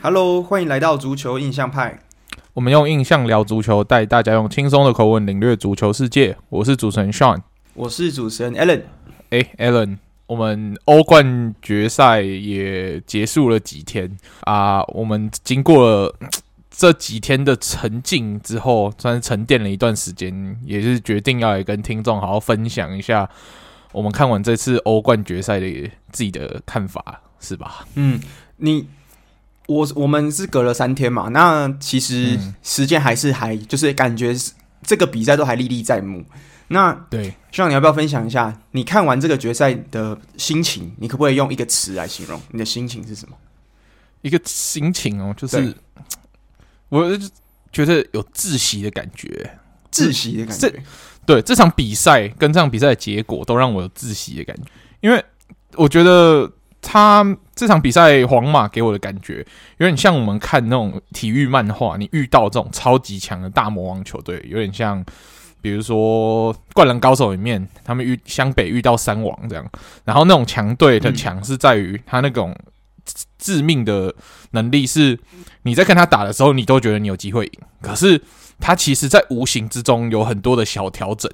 [0.00, 1.98] Hello，欢迎来到足球印象派。
[2.54, 6.36] 我们用印象聊足球，带大家用轻松的口吻领略足球世界。
[6.50, 7.40] 我是主持人 Sean，
[7.74, 8.82] 我是主持人 Allen。
[9.30, 14.84] 哎，Allen，我们欧冠决赛也结束了几天啊？
[14.94, 16.14] 我们经过了
[16.70, 23.28] 这几天的沉浸之后，算是沉淀了一段时间，也是决定要来跟听众好好分享一下
[23.90, 27.84] 我们看完这次欧冠决赛的自己的看法，是吧？
[27.96, 28.20] 嗯，
[28.58, 28.86] 你。
[29.68, 34.34] 我我们是隔了三天嘛，那其实时间还是还就是感觉
[34.82, 36.24] 这个比赛都还历历在目。
[36.68, 40.90] 那对，希望你要不要分享一下你看完这个决赛的心情？
[40.96, 43.36] 你可不可以用一个词来形容你的心情是什么？
[44.22, 45.74] 一个心情哦，就是
[46.88, 47.04] 我
[47.70, 49.58] 觉得有窒息的感觉，
[49.92, 50.82] 窒息的感觉。
[51.26, 54.62] 对，这场比赛跟这场比赛的结果都让我有窒息的感觉，
[55.02, 55.22] 因为
[55.74, 56.50] 我觉得。
[56.80, 59.44] 他这场比赛，皇马给我的感觉
[59.78, 65.04] 有点像我们看那种体育漫画，你遇到这种超级强的大魔王球队，有点像，
[65.60, 69.70] 比如说《灌篮高手》里面，他们遇湘北遇到山王这样。
[70.04, 72.56] 然后那种强队的强是在于他那种
[73.38, 74.14] 致命的
[74.52, 75.18] 能力，是
[75.62, 78.22] 你在跟他打的时候，你都觉得你有机会赢，可是
[78.60, 81.30] 他其实在无形之中有很多的小调整，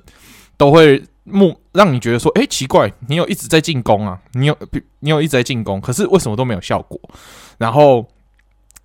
[0.57, 1.05] 都会。
[1.25, 4.57] 目让你觉得说，哎、奇怪，你有一直在进攻啊，你有
[5.01, 7.01] 你有一直在进攻，可是为什么都没有效果？
[7.59, 8.07] 然后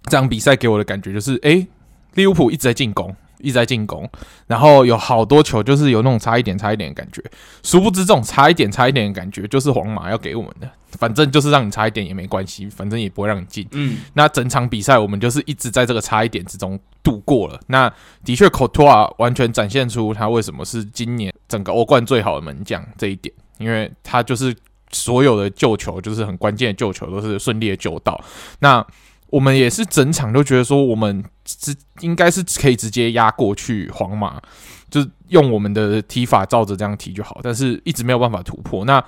[0.03, 1.67] 这场比赛给我的感觉就是，哎、
[2.15, 3.15] 利物浦一直在进攻。
[3.39, 4.09] 一直在进攻，
[4.47, 7.23] 然后有好多球就是有那种差一点、差一点的感觉。
[7.63, 10.69] 殊不知，这种差一点、差一点的感觉就是皇马要给我们的。
[10.91, 13.67] 反正就是让你差一点也没关系，反正也不会让你进。
[13.73, 17.59] 嗯，那整场比赛我们就是一直在这个差一点之中度过了。
[17.67, 17.87] 那
[18.25, 24.53] 的确，科托瓦完全展现出他为什么是今年整个欧冠最好的门将这一点，因为他就是
[24.91, 28.19] 所有的救球，就是很关键的救球都是顺利的救到。
[28.57, 28.83] 那
[29.31, 34.41] 我们也是整场都觉得说，我们直应该是可以直接压过去皇马，
[34.89, 38.85] 就用我们的踢法照着这样踢就好，但是一直没有办法突破。
[38.85, 39.03] 那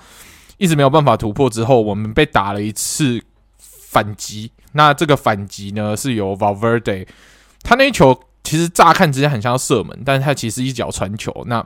[0.57, 3.19] 一直没有办法突破之后，我们被打了一次
[3.57, 4.51] 反击。
[4.73, 7.07] 那这个反击呢，是由 Valverde，
[7.63, 11.35] 他那一球其实乍看之间很像射门，但是他其实一脚传球。
[11.47, 11.65] 那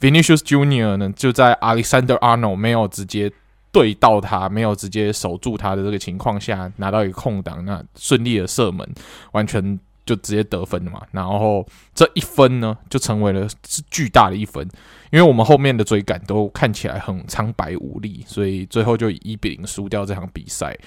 [0.00, 3.32] Vinicius Junior 呢，就在 Alexander Arnold 没有直接。
[3.74, 8.88] 对到他没有直接守住他的这个情况下，拿到一个空档，那顺利的射门，
[9.32, 9.76] 完全
[10.06, 11.02] 就直接得分了嘛。
[11.10, 14.64] 然后这一分呢，就成为了是巨大的一分，
[15.10, 20.78] 因为我们后面的追赶都看起来很苍白无力，所以最后就以一比零输掉这场比赛。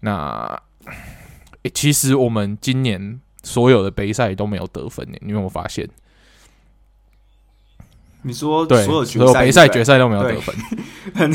[0.00, 0.60] 那
[1.62, 5.88] 诶，其实我们今年所有的杯赛都没有得分呢，你有没有发现？
[8.22, 10.52] 你说对，所有所有杯赛决赛都没有得分，
[11.14, 11.32] 很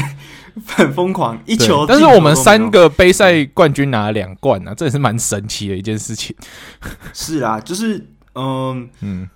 [0.68, 1.86] 很疯狂，一球。
[1.88, 6.36] 但是我们三个杯赛冠军拿了两冠啊，这也是蛮神奇的一件事情。
[7.14, 7.98] 是啊，就是
[8.34, 9.30] 嗯、呃、嗯，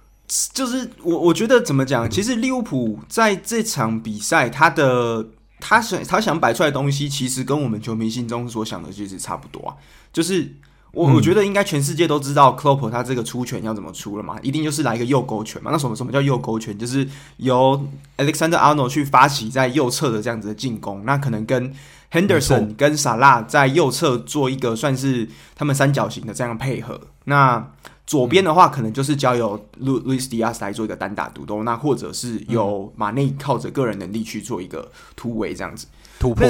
[0.53, 5.27] 就是我我觉得怎么讲，其实利物浦在这场比赛，他的
[5.59, 9.75] 他想他想摆出来的东西，其实跟我们球迷心中所想的其实差不多啊，
[10.11, 10.55] 就是。
[10.95, 15.69] 我我觉得应该全世界都知道克洛普他这个出拳要怎么出了嘛，一定就是来一个右勾拳嘛。
[15.71, 16.75] 那什么什么叫右勾拳？
[16.77, 17.05] 就是
[17.37, 17.85] 由
[18.17, 21.73] Alexander Arnold 去发起在右侧的这样子的进攻，那可能跟
[22.11, 26.99] Henderson 跟萨拉在右侧做一个算是他们三角形的这样配合。
[27.25, 27.71] 那
[28.07, 35.87] 左边的话，可能就是交由路路易斯迪亚斯来做一个单打独斗，那或者是由马内靠着个人能力去做一个突围这样子
[36.19, 36.47] 突破。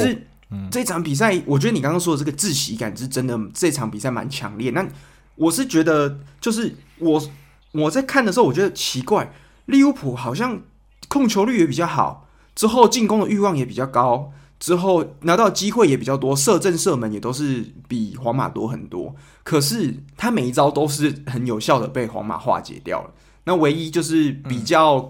[0.72, 3.40] 这场比赛，我觉得你刚刚说的这个窒息感是真的。
[3.54, 4.72] 这场比赛蛮强烈。
[4.72, 4.86] 那
[5.36, 7.22] 我是觉得，就是我
[7.72, 9.34] 我在看的时候，我觉得奇怪，
[9.66, 10.62] 利物浦好像
[11.08, 19.16] 控球率也比较好，之后进攻的欲望也比较高，之后拿到机会也比较多，射正射门也都是比皇马多很多。
[19.44, 23.12] 可是他每一招都是很有效的被皇马化解掉了。
[23.46, 25.10] 那唯一就是比较。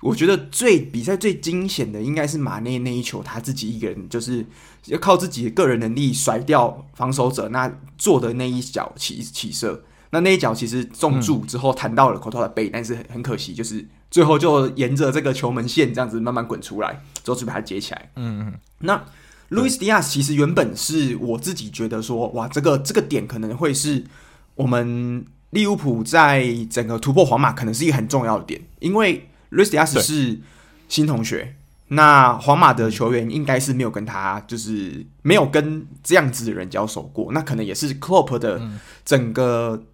[0.00, 4.44] 我觉得最比赛最惊险的应该是马内那一球，他自己一个人就是
[4.86, 18.10] 要靠自己的个人能力甩掉防守者，那做的那一脚起起射，那那一脚其实中柱之后弹到了科托的背，但是很可惜，就是最后就沿着这个球门线这样子慢慢滚出来，之后就把它接起来。
[18.16, 18.54] 嗯嗯。
[18.78, 19.04] 那
[19.50, 24.02] 路易斯迪亚斯其实原本是我自己觉得说，哇，这个这个点可能会是
[24.54, 29.26] 我们利物浦在整个突破皇马可能是一个很重要的点，因为。
[29.50, 30.40] 路易斯迪亚斯是
[30.88, 31.54] 新同学，
[31.88, 38.60] 那皇马的球员应该是没有跟他，就是没有跟这样子的人交手过，那可能也是克洛普的
[39.04, 39.84] 整个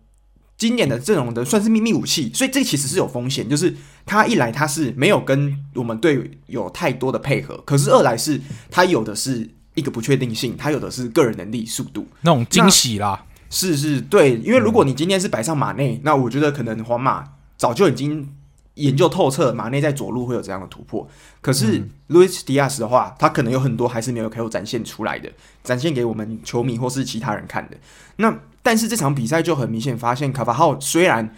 [0.56, 3.74] 今年的阵容的算是秘密武器，所以这其实是有风险，就是
[4.04, 13.24] 他一来他是没有跟我们队有太多的配合，可是二来是他有的是一个不确定性，他有的是个人能力、速度，那种惊喜啦。
[13.48, 17.24] 是是，对，因为如果你今天是摆上马内，嗯、那我觉得可能皇马
[17.56, 18.28] 早就已经
[18.76, 21.06] 研究透彻，马内在左路会有这样的突破。
[21.42, 25.30] 可是路易斯迪亚斯的话，他可能有很多还是没有可以展现出来的，
[25.62, 27.76] 展现给我们球迷或是其他人看的。
[28.16, 31.34] 那但是这场比赛就很明显发现，卡法号虽然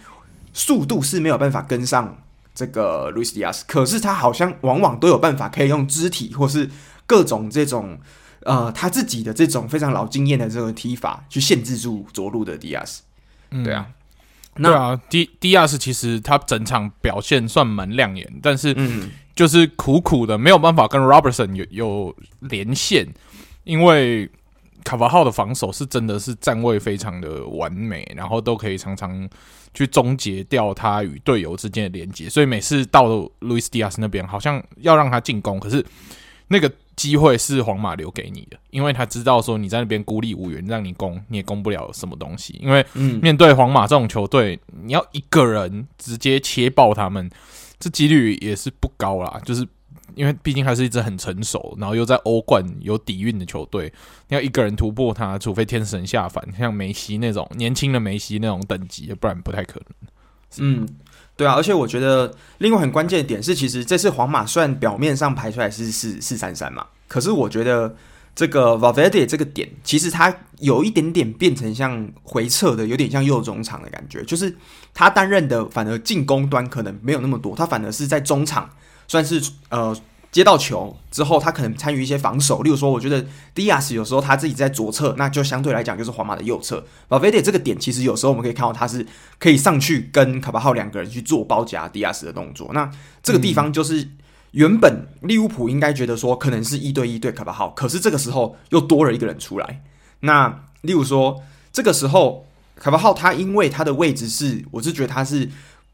[0.53, 2.17] 速度是没有办法跟上
[2.55, 6.69] 这个路易斯迪亚斯，可是他好像往往都有办法可以用肢体或是
[7.05, 7.99] 各种这种。
[8.43, 13.01] 呃，他自己的这种非常老经验的这个踢法，去限制住左路的迪亚斯。
[13.51, 13.85] 嗯，对啊，
[14.59, 18.75] 那对啊，迪迪亚斯其实他整场表现算蛮亮眼，但是
[19.35, 23.07] 就是苦苦的没有办法跟 Robertson 有有连线，
[23.63, 24.29] 因为
[24.83, 29.29] 卡瓦号的防守是真的是站位非常的完美，然后都可以常常
[29.73, 35.85] 去终结掉他与队友之间的连接，所以每次到了路易斯迪亚斯那边，好像要让他进攻，可是
[36.47, 36.71] 那个。
[36.99, 42.59] 机会是皇马留给你的，因为他知道说你在那边孤立无援，让你攻你也攻不了什么东西。
[42.61, 42.85] 因为
[43.21, 47.29] 面对皇马这种球队，你要一个人直接切爆他们，
[47.79, 49.39] 这几率也是不高啦。
[49.45, 49.65] 就是
[50.13, 53.93] 因为毕竟还是一支很成熟，然后又在欧冠有底蕴的球队，
[54.27, 60.09] 你要一个人突破他，除非天神下凡，像梅西那种年轻的梅西那种等级，不然不太可能。
[60.57, 60.87] 嗯。
[61.35, 67.95] 对啊，而且我觉得另外很关键的点是，其实这次皇马虽然表面上排出来是四四三三嘛，可是我觉得
[68.35, 74.53] 这个 Valverde 这个点，其实他有一点点变成像回撤的，有点像右中场的感觉，就是
[74.93, 78.69] 他担任的反而进攻端可能没有那么多，他反而是在中场
[79.07, 79.95] 算是呃。
[80.31, 86.85] 接到球之后，他可能参与一些防守，例如说，我觉得迪亚斯有时候他自己在左侧，那就相对来讲就是皇马的右侧。
[87.07, 89.03] 巴费蒂这个点，其实有时候我们可以看到他是
[89.39, 92.69] 可以上去跟卡巴号两个人去做包夹迪亚斯的动作。
[92.73, 92.87] 那
[93.23, 94.07] 这个地方就是
[94.51, 99.81] 原本利物浦应该觉得说可能是一对一对卡巴号，可是这个时候又多了一个人出来。
[100.19, 101.41] 那例如说
[101.73, 102.45] 这个时候
[102.75, 105.49] 卡巴号他因为他的位置是，我是觉得他是。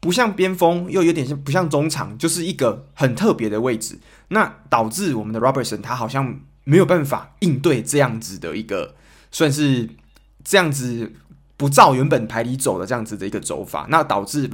[0.06, 3.98] 不像边锋，又有点像不像中场，就是一个很特别的位置。
[4.28, 8.94] 那导致我们的 Robertson 他好像没有办法应对这样子的一个，
[9.32, 9.90] 算是
[10.44, 11.12] 这样子
[11.56, 13.88] 不照原本排里走的这样子的一个走法。
[13.90, 14.48] 那导致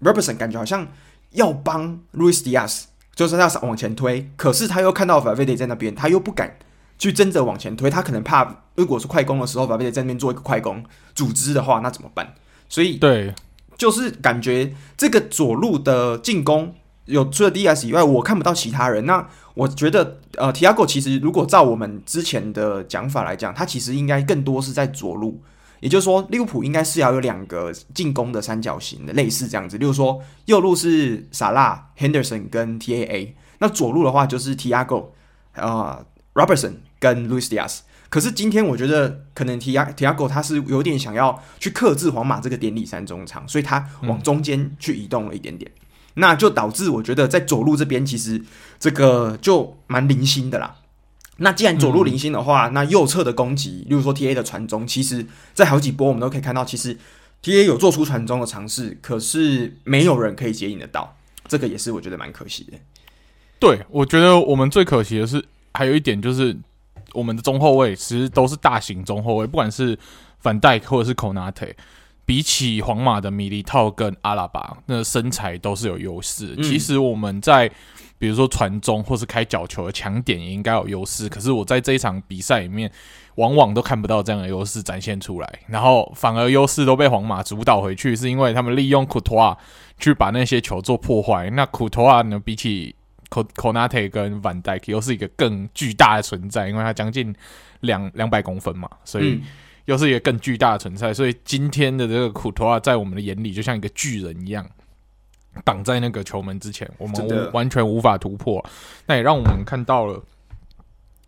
[0.00, 0.86] Robertson 感觉好像
[1.32, 2.84] 要帮 Luis Diaz，
[3.16, 6.56] 就是他要往前推，可是他又看到 Valverde 在那边，他又不敢
[6.96, 12.34] 去真的往前推，他可能怕如果是快攻的时候，Valverde 在那边做一个快攻组织的话，那怎么办？
[12.68, 13.34] 所以对。
[13.76, 16.74] 就是感觉这个左路的进攻
[17.04, 19.04] 有除了 DS 以外，我看不到其他人。
[19.06, 25.40] 那我觉得，呃 Tiago 其实如果照我们之前的讲法来讲，他其实应该更多是在左路。
[25.80, 29.76] 也就是说，利物浦应该是要有两个进攻的三角形的，类似这样子。
[29.76, 35.08] 例如说，右路是萨拉、Henderson 跟 TAA，那左路的话就是 Tiago、
[35.54, 37.80] 呃、Robertson 跟 Luis Diaz。
[38.08, 45.68] 可是今天我觉得可能提亚提亚狗他是有点想要去克制皇马这个典礼三中场，所以他往中间去移动了一点点，
[46.14, 48.40] 那就导致我觉得在左路这边其实
[48.78, 50.76] 这个就蛮零星的啦。
[51.38, 56.96] 那既然左路零星的话，那右侧的攻击，例如说 T A 的传中，其实在好几波我们都可以看到，其实
[57.42, 61.16] T A 有做出传中的尝试，可是没有人可以接应得到，
[61.48, 62.78] 这个也是我觉得蛮可惜的。
[63.58, 65.44] 对，我觉得我们最可惜的是
[65.74, 66.56] 还有一点就是。
[67.16, 69.98] 我们的中后卫其实都是大型中后卫，不管是
[70.38, 71.66] 反戴或者是科纳特，
[72.24, 76.54] 比起皇马的米利套跟阿拉巴，那身材都是有优势。
[76.56, 77.70] 嗯、其实我们在
[78.18, 82.90] 比如说传中或是开角球的强点也应该有优势，可是我在这一场比赛里面，
[83.34, 89.56] 往往都看不到这样的优势展现出来，然后反而优势都被皇马主导回去，是因为他们利用库托瓦
[89.98, 91.50] 去把那些球做破坏。
[91.50, 92.95] 那库托瓦呢，比起
[93.28, 97.34] 科科纳特跟 Van Dyke 又是一个更巨大的存在，因为他将近
[97.80, 99.40] 两两百公分嘛，所以
[99.86, 101.12] 又是一个更巨大的存在。
[101.12, 104.64] 所以今天的这个库托瓦在我们的眼里就像一个巨人一样，
[105.64, 108.64] 挡在那个球门之前，我们完全无法突破。
[109.06, 110.22] 那也让我们看到了，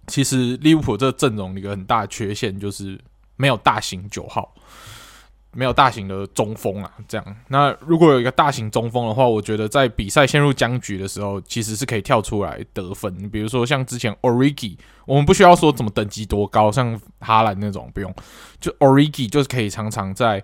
[0.06, 2.98] 其实利物浦这个阵容一个很大的缺陷就是
[3.36, 4.54] 没有大型九号。
[5.58, 7.36] 没有大型的中锋啊，这样。
[7.48, 13.28] 那如果有一个大型中锋的话，我觉得在比赛陷入僵局的时候，其实是可以跳出来得分。
[13.28, 18.14] 比如说像之前 Origi，我们不需要说怎么等级多高，像哈兰那种不用，
[18.60, 20.40] 就 Origi 就是可以常常在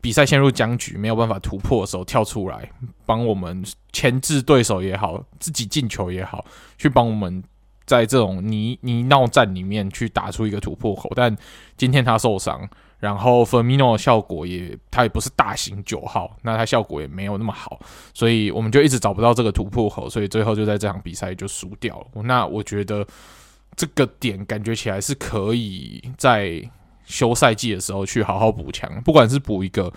[0.00, 2.70] 比赛陷入僵局、没有办法突破的时候跳出来，
[3.04, 3.62] 帮我们
[3.92, 6.42] 牵制对手也好，自己进球也好，
[6.78, 7.44] 去帮我们
[7.84, 11.12] 在这种泥泥淖战里面去打出一个突破口。
[11.14, 11.36] 但
[11.76, 12.66] 今天他受伤。
[12.98, 17.78] 然后 Firmino 的效果也，它也不是大型九号，那它效果也没有那么好，
[18.12, 22.22] 所以我们就一直找不到这个突破口，所以最后就在这场比赛就输掉了。
[22.22, 23.06] 那我觉得
[23.76, 26.60] 这个点感觉起来是可以在
[27.04, 29.92] 休赛季的时候去好好补强，不管是补一个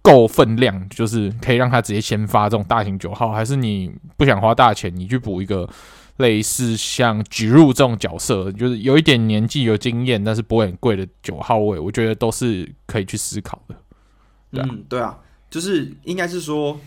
[0.00, 5.68] 够分量，就是可以让他直接先发这种大型九号，还是你不想花大钱，你去补一个
[6.22, 13.74] 类似像吉鲁这种角色，就是有一点年纪、有经验，但是不会很贵的九号位，我觉得都是可以去思考的。
[14.52, 15.18] 嗯，对啊，
[15.50, 16.78] 就是应该是说，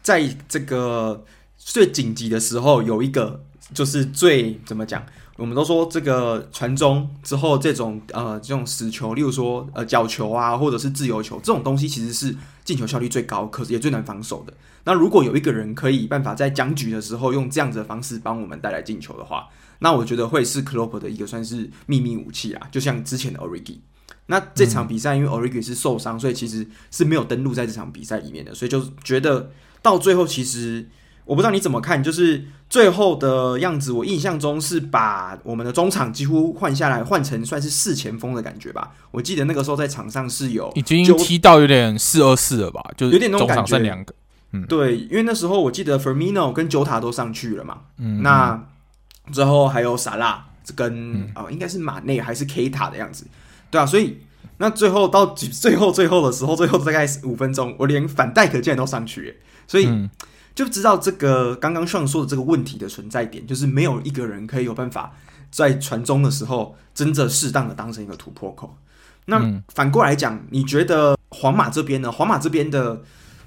[0.00, 1.22] 在这个
[1.58, 3.44] 最紧急的时候，有一个
[3.74, 5.04] 就是最怎么讲？
[5.40, 14.52] 我们都说这个传中之后，这种呃这种死球，例如说呃角球啊，或者是自由球这种东西，其实是进球效率最高，可是也最难防守的。
[14.84, 23.78] 那如果有一个人可以办法在僵局的时候用这样子的方式帮我们带来进球的话，那我觉得会是 Klopp 的一个算是秘密武器啊，就像之前的 Origi。
[24.26, 30.86] 那这场比赛因为 Origi 是受伤，所以其实是没有登录在这场比赛里面的，所以就觉得到最后其实。
[31.24, 38.90] 我不知道你怎么看，就是最后的样子，我印象中是把我们的中场几乎换下来，换成算是四前锋的感觉吧。
[39.12, 43.66] 我记得那个时候在场上是有已经踢到有点四二四了吧，就是有点那种感觉。
[43.66, 44.12] 剩两个，
[44.52, 48.60] 嗯，对，因为那时候我记得 Firmino 跟 Jota 都上去了嘛，嗯，那
[49.32, 53.24] 之后还有萨拉跟、嗯、哦，应该是马内还是 Keita 的样子，
[53.70, 54.18] 对啊，所以
[54.58, 59.36] 那最后到最后最后的时候，最后大概五分钟，我连反戴可竟然都上去，
[59.68, 59.88] 所以。
[60.60, 65.16] 嗯就知道这个刚刚上说的这个问题的存在点，就是没有一个人可以有办法
[65.50, 68.76] 在传中的时候真正适当的当成一个突破口。
[69.24, 72.12] 那反过来讲，你觉得皇马这边呢？
[72.12, 73.00] 皇马这边的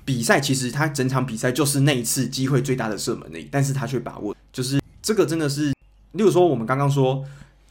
[0.03, 5.71] 比赛其实他整场比赛就是那一次机会最大的射门而已，但是他却把握，就是这个真的是，
[6.13, 7.23] 例如说我们刚刚说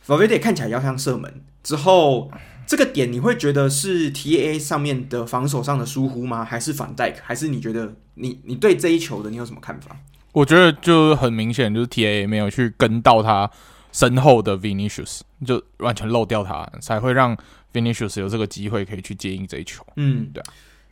[0.07, 2.31] ，Valverde 看起来要像射门之后。
[2.65, 6.45] 这个点你会觉得是 TAA 上面的防守上的疏忽吗？
[6.45, 7.19] 还是反戴克？
[7.25, 9.97] 还是你觉得你你对这一球的你有什么看法？
[10.33, 13.51] 我觉得就很明显，就是 TAA 没有去跟到他
[13.93, 17.37] 身后的 Vinicius，就完全漏掉他，才会让
[17.73, 19.87] Vinicius 有这个机会可以去接应这一球。
[19.97, 20.43] 嗯，对。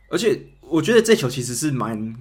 [0.09, 2.15] 而且我觉得这球其实是蛮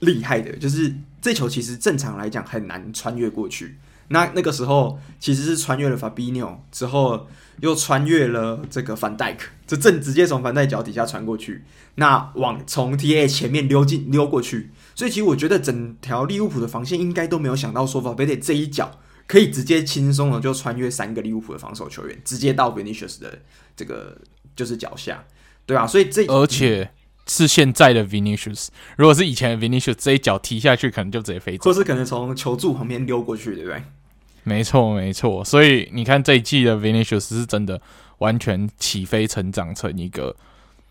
[0.00, 3.76] 厉害的，就是这球其实正常来讲很难穿越过去。
[4.08, 7.26] 那那个时候其实是穿越了 Fabinho 之后，
[7.60, 11.64] 又穿越了这个范戴克，这正直接从范戴脚底下穿过去，
[11.96, 14.70] 那往从 TA 前面溜进溜过去。
[14.94, 23.38] 所以其实我觉得整条利物浦的防线应该都没有想到说 Valverde 这一脚可以直接轻松的就穿越三个利物浦的防守球员，直接到 Vinicius 的
[23.76, 24.16] 这个
[24.54, 25.24] 就是脚下，
[25.66, 26.90] 对啊，所以这而且
[27.26, 28.68] 是现在的 Vinicius，
[28.98, 33.82] 如果是以前的 Vinicius，这一脚踢下去可能就直接飞走，或是可能从球柱旁边溜过去，对不对？
[34.44, 37.80] 没错，没错，所以你看这一季的 Vinicius 是真的
[38.18, 40.36] 完全起飞成长成一个，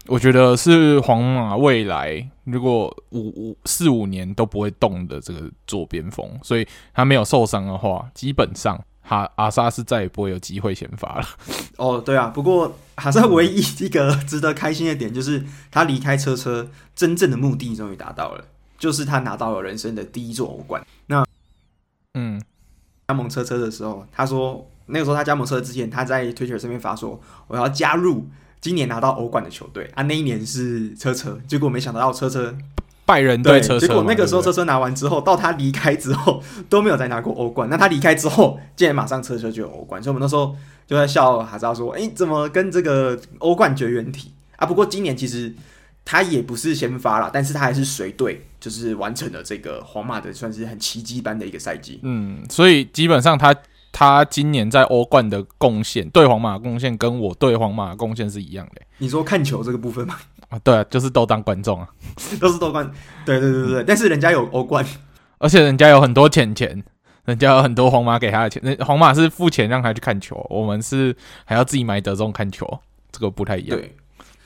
[0.08, 11.28] 我觉得是皇马未来如果五五四五年都不会动的这个左边锋，所以他没有受伤的话，基本上哈阿萨是再也不会有机会先发了。
[11.78, 18.46] 哦，对啊，不过哈萨唯一一个值得开心的点就是他离开车车真正的目的终于达到了，
[18.80, 20.84] 就是他拿到了人生的第一座欧冠。
[21.06, 21.24] 那，
[22.16, 22.42] 嗯。
[23.08, 28.28] 加盟车车的时候，他说那个时候他加盟车之前，他在 Twitter 上面发说我要加入
[28.62, 30.04] 今年拿到欧冠的球队啊。
[30.04, 32.56] 那一年是车车，结果没想到到车车
[33.06, 37.70] 拜仁对车车，结果那个时候车车拿完之后，到他离开之后都没有再拿过欧冠。
[37.70, 40.56] 那他离开之后，竟然马上车车就有欧冠，所以我们那时候
[40.88, 45.54] 就在笑哈扎说：“哎，怎么跟这个欧冠绝缘体啊？”不过今年其实。
[46.06, 52.00] 他也不是先发了，但是他还是随队，就是完成了这个皇马的算是很奇迹般的一个赛季。
[52.01, 53.53] 嗯，所以基本上他
[53.91, 58.82] 他今年在欧冠的贡献，对皇马的贡献跟我对皇马的贡献是一样的。
[59.00, 60.15] 你说看球这个部分吗？
[60.48, 61.89] 啊，对啊，就是都当观众啊，
[62.39, 62.89] 都是都观。
[63.25, 64.86] 对对对对对，但是人家有欧冠，
[65.39, 66.82] 而且人家有很多钱钱，
[67.25, 68.62] 人家有很多皇马给他的钱。
[68.63, 72.79] 那皇马是付钱让他去看球，我们是还要自己买德中看球，
[73.12, 73.77] 这个不太一样。
[73.77, 73.93] 对。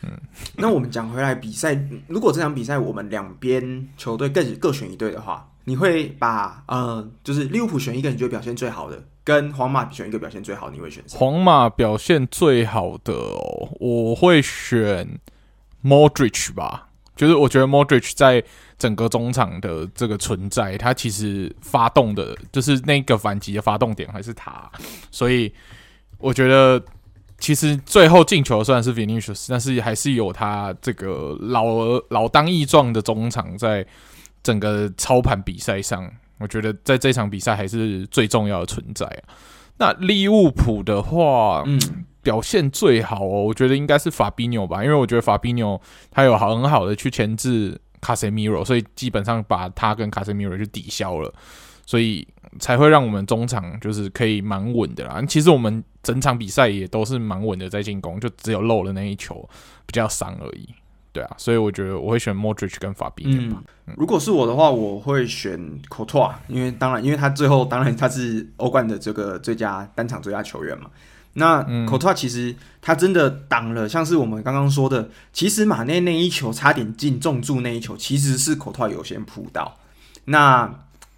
[0.03, 0.11] 嗯，
[0.55, 1.75] 那我们讲回来比赛，
[2.07, 11.17] 如果这场比赛我们两边球队各各选一队的话，你会把呃，就是利物浦选一个你觉得表现最好的，跟皇马选一个表现最好，你会选谁？
[11.17, 13.13] 皇马表现最好的，
[13.79, 15.19] 我会选
[15.83, 18.43] Modric 吧，就是我觉得 Modric 在
[18.77, 24.71] 整个中场的这个存在，他其实发动的，就是那个反击的发动点还是他，
[25.09, 25.51] 所以
[26.19, 26.79] 我觉得。
[27.39, 33.85] 其实最后进球虽然是 Vinicius，但是还是有他这个老而老当益壮的中场在
[34.41, 39.21] 整个操盘比赛上，我觉得在这场比赛还是最重要的存在啊。
[39.77, 41.79] 那利物浦的话，嗯，
[42.23, 45.79] 表现最好哦，我觉得应该是法比纽吧，因为我觉得法比纽
[46.09, 51.31] 他有很好的去牵制卡塞米罗，所以基本上把他跟卡塞米罗就抵消了，
[51.85, 52.27] 所以
[52.59, 55.21] 才会让我们中场就是可以蛮稳的啦。
[55.27, 55.83] 其实我们。
[56.07, 59.47] 整场比赛也都是蛮稳的在进攻，就只有漏了那一球
[59.85, 60.69] 比较伤而已。
[61.11, 63.61] 对啊，所以我觉得我会选 Modric 跟法比点吧。
[63.87, 65.59] 嗯，如果是我的话，我会选
[65.89, 70.89] Courtois，因为当然，因为他最后当然他是欧冠的这个最佳单场最佳球员嘛。
[71.33, 79.77] 那 Courtois 其实他真的挡了，像是我们刚刚说的，其实马内那一球差点进重柱那一球，其实是 Courtois 有先扑到。
[80.25, 80.73] 那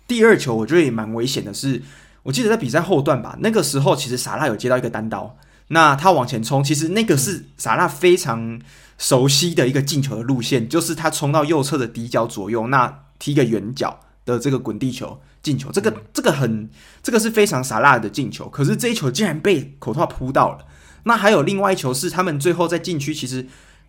[0.08, 1.82] 第二球我觉得也蛮危险的是，是
[2.30, 5.36] 我记得在比赛后段吧，那个时候其实萨拉有接到一个单刀，
[5.70, 8.62] 那他往前冲，其实那个是萨拉非常
[9.00, 16.70] 熟悉的一个进球的路线，就是他冲到右侧的底角左右，那踢个远角的这个滚地球进球，这个这个很
[17.02, 20.60] 这个是非常萨拉的进球，可是这一球竟然被口托扑到了。
[21.06, 23.44] 那还有另外一球是他们最后在禁区，其实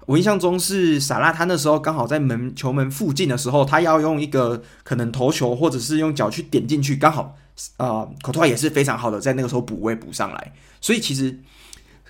[0.06, 7.36] 我印象中是萨拉他那时候刚好在门球门附近的时候，他要用一个可能头球或者是用脚去点进去，刚好
[7.76, 11.38] 呃口托也是非常好的在那个时候补位补上来，所以其实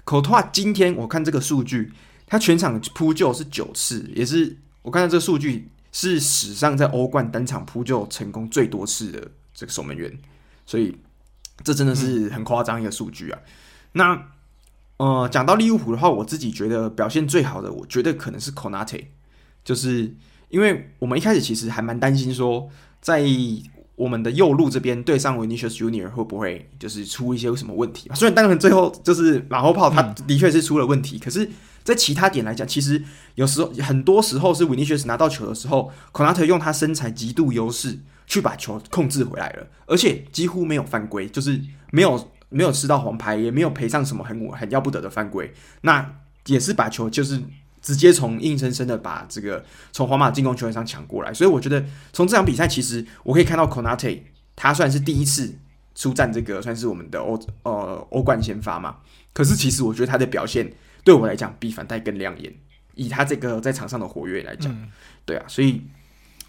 [0.05, 1.93] 口托今天我看这个数据。
[2.33, 10.17] 他全场扑救是九次，也是我看到这个数据是史上在欧冠单场扑救成功最多次的这个守门员，
[10.65, 10.97] 所以
[11.65, 13.39] 这真的是很夸张一个数据啊。
[13.95, 14.29] 那
[14.99, 19.07] 呃，讲到利物浦的话，我自己觉得表现最好的，我觉得可能是 Konate，
[19.65, 20.15] 就是
[20.51, 23.25] 因为我们一开始其实还蛮担心说，在
[24.01, 28.11] 我们的右路这边对上 Vinicius Junior 会不会就是出一些什么问题？
[28.15, 31.51] 虽然当然最后就是马后炮，他的确是出了问题，嗯、可是。
[31.83, 33.03] 在其他点来讲，其实
[33.37, 41.59] 有时候很多时候是维尼修斯拿到球的时候，孔纳特用他身材极度优势去把球控制回来了，而且几乎没有犯规，就是
[41.91, 46.17] 没有没有吃到黄牌，也没有赔上什么很很要不得的犯规，那
[46.47, 47.43] 也是把球就是
[47.83, 54.09] 直接从硬生生的把这个从皇马进攻球员上抢过来，所以我觉得从这场比赛其实我可以看到孔纳特
[54.57, 55.55] 他算是第一次
[55.95, 58.97] 出战这个算是我们的欧呃欧冠先发嘛，
[59.33, 60.73] 可是其实我觉得他的表现。
[61.03, 62.55] 对我来讲，比反戴更亮眼。
[62.95, 64.87] 以他这个在场上的活跃来讲，嗯、
[65.25, 65.81] 对啊，所以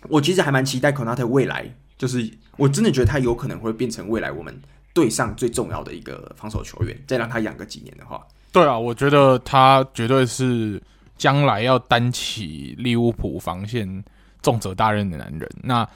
[0.10, 4.54] 我其实还蛮期待孔纳特未来，就是我真的觉得他有可能会变成未来我们
[4.94, 7.02] 队上最重要的一个防守球员。
[7.08, 10.82] 再让他养个几年的话，对啊，我觉得他绝对是
[11.22, 14.04] 将来要担起利物浦防线
[14.42, 15.50] 重责大任的男人。
[15.64, 15.88] 那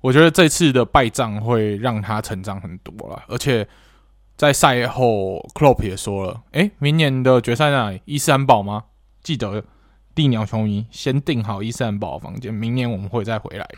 [0.00, 3.68] 我觉得这次的败仗会让他成长很多了，而且。
[4.40, 8.00] 在赛后，Klopp 也说了：“诶，明年的决赛在哪里？
[8.06, 8.84] 伊斯坦堡吗？
[9.22, 9.62] 记得，
[10.14, 13.68] 地鸟球迷先订好伊斯坦堡房间，明年我们会再回来。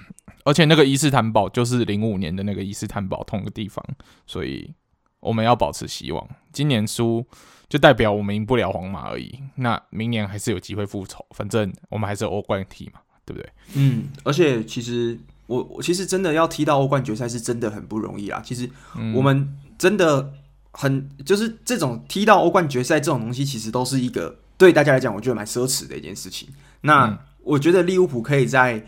[0.44, 3.84] 而且那个伊斯坦堡就是零五年的那个伊斯坦堡同一个地方，
[4.24, 4.72] 所以
[5.18, 6.24] 我们要保持希望。
[6.52, 7.26] 今年输
[7.72, 9.40] 就代表我们赢不了皇马而已。
[9.54, 13.50] 那明年还是有机会复仇，反正我们还是欧冠踢嘛，对不对？
[13.72, 18.42] 嗯，而且其实我我其实真的要踢到欧冠决赛是真的很不容易啦。
[18.44, 18.68] 其实
[19.14, 20.34] 我们真的。”
[20.74, 26.48] 很就是这种踢到欧冠决赛这种东西，其实都是一个对大家来讲，我觉得蛮奢侈的一件事情。
[26.80, 28.82] 那我觉得利物浦可以在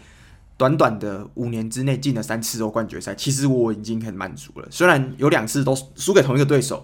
[0.56, 4.68] 短短的五年之内进了三次欧冠决赛，其实我已经很满足了。
[4.70, 6.82] 虽然有两次都输给同一个对手，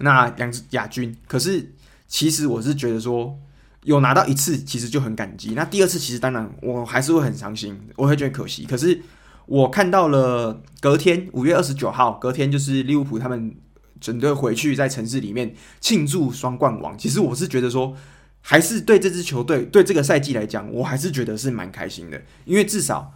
[0.00, 1.72] 那两支亚军，可是
[2.06, 3.38] 其实我是觉得说
[3.82, 5.54] 有拿到一次，其实就很感激。
[5.54, 8.64] 那第二次其实当然我还是会很伤心，我会觉得可惜。
[8.64, 9.00] 可是
[9.46, 13.54] 我看到了隔天五月二十九号，隔天就是利物浦他们。
[14.00, 17.96] 准备回去在城市里面庆祝双冠王，其实我是觉得说，
[18.42, 23.14] 还是对这支球队对这个赛季来讲，我还是觉得是蛮开心的，因为至少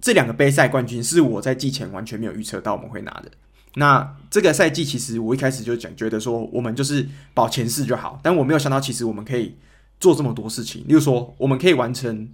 [0.00, 3.30] 这两个杯赛冠军是我在季前完全没有预测到我们会拿的。
[3.74, 9.56] 那这个赛季其实我一开始就讲，觉得说我们就是保前四就好，但我没有想到其实我们可以
[10.00, 12.28] 做这么多事情，例如说我们可以完成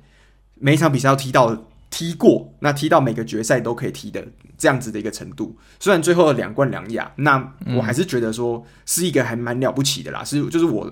[0.54, 1.64] 每一场比赛要踢到。
[1.92, 4.24] 踢过，那踢到每个决赛都可以踢的
[4.56, 10.22] 这样子的一个程度，虽然最后两冠两亚，那我还是觉得说是一个还蛮了不起的啦。
[10.22, 10.88] 是，就是我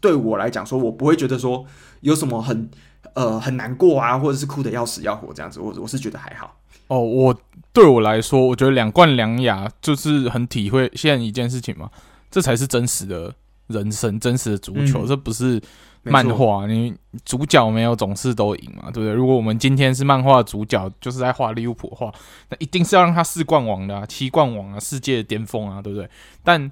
[0.00, 1.64] 对我来讲说，我不会觉得说
[2.00, 2.68] 有什么很
[3.14, 5.60] 呃很难过啊，或者是哭得要死要活这样子。
[5.60, 6.56] 我我是觉得还好。
[6.88, 7.36] 哦，我
[7.72, 11.90] 对我来说，我觉得两冠两亚就是很体会现在一件事情嘛，
[12.30, 13.34] 这才是真实的
[13.66, 15.60] 人生，真实的足球，嗯、这不是。
[16.04, 19.12] 漫画，你主角没有总是都赢嘛，对不对？
[19.12, 22.10] 如果我们今天是漫画主角，就是在画利物浦的话，
[22.48, 26.08] 那一定是要让他四冠王的啊，七冠王啊，世界的巅峰啊，对不对？
[26.42, 26.70] 但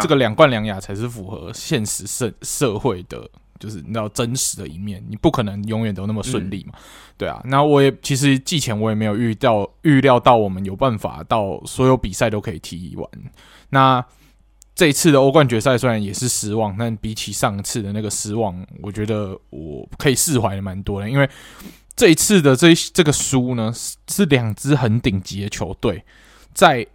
[0.00, 6.82] 这个两冠两亚才是符合现实社社会的，就是你知道真实的一面，你不可能永远都那么顺利嘛，嗯、
[7.16, 7.40] 对啊。
[7.44, 13.08] 那我也其实季前我也没有预料预料到我们有办法到所有比赛都可以踢完，
[13.70, 14.04] 那。
[14.72, 21.10] 这一次的欧冠决赛虽然也是失望，但比起上次的那个失望，我觉得我可以释怀的蛮多的。
[21.10, 21.28] 因为
[21.94, 23.70] 这一次的这这个输呢，
[24.08, 26.02] 是两支很顶级的球队，
[26.54, 26.86] 在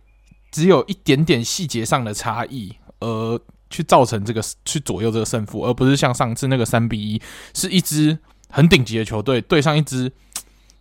[0.52, 7.22] 只有一点点细节上的差异，而去造成这个去左右这个胜负，而不是像上次那个三比一，
[7.54, 8.18] 是一支
[8.50, 10.12] 很顶级的球队对上一支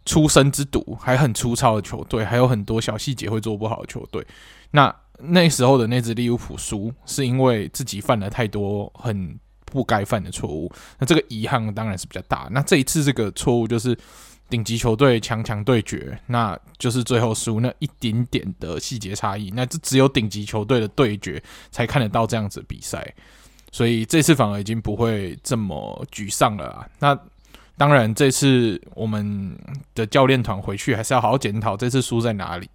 [0.04, 4.26] 出生之犊还很粗糙的球队，还有很多小细节会做不好的球队。
[4.70, 10.70] 那那时候的那支利物浦输，是因为自己犯了太多很不该犯的错误。
[10.98, 12.48] 那这个遗憾当然是比较大。
[12.50, 13.96] 那这一次这个错误就是。
[14.50, 19.50] 顶级球队强强对决，那就是最后输那一点点的细节差异。
[19.50, 23.12] 那这只有顶级球队的对决才看得到这样子的比赛，
[23.72, 26.86] 所以这次反而已经不会这么沮丧了啊。
[26.98, 27.18] 那
[27.76, 29.58] 当然，这次我们
[29.94, 32.68] 的教练团回去还是要好好检讨这次输在哪里，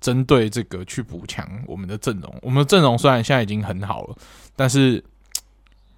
[0.00, 2.34] 针对这个去补强我们的阵容。
[2.42, 4.16] 我们的阵容虽然现在已经很好了，
[4.54, 5.02] 但是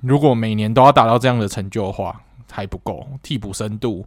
[0.01, 4.07] 如果每年都要达到这样的成就的话，还不够替补深度。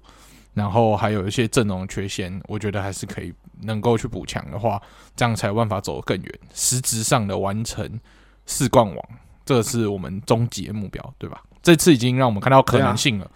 [0.57, 4.81] 然后还有一些阵容缺陷，我觉得还是可以能够去补强的话，
[5.15, 7.87] 这样才有办法走得更远，实质上的完成
[8.47, 8.97] 四冠王，
[9.45, 11.43] 这是我们终极的目标，对吧？
[11.61, 13.31] 这次已经让我们看到可能性了，啊、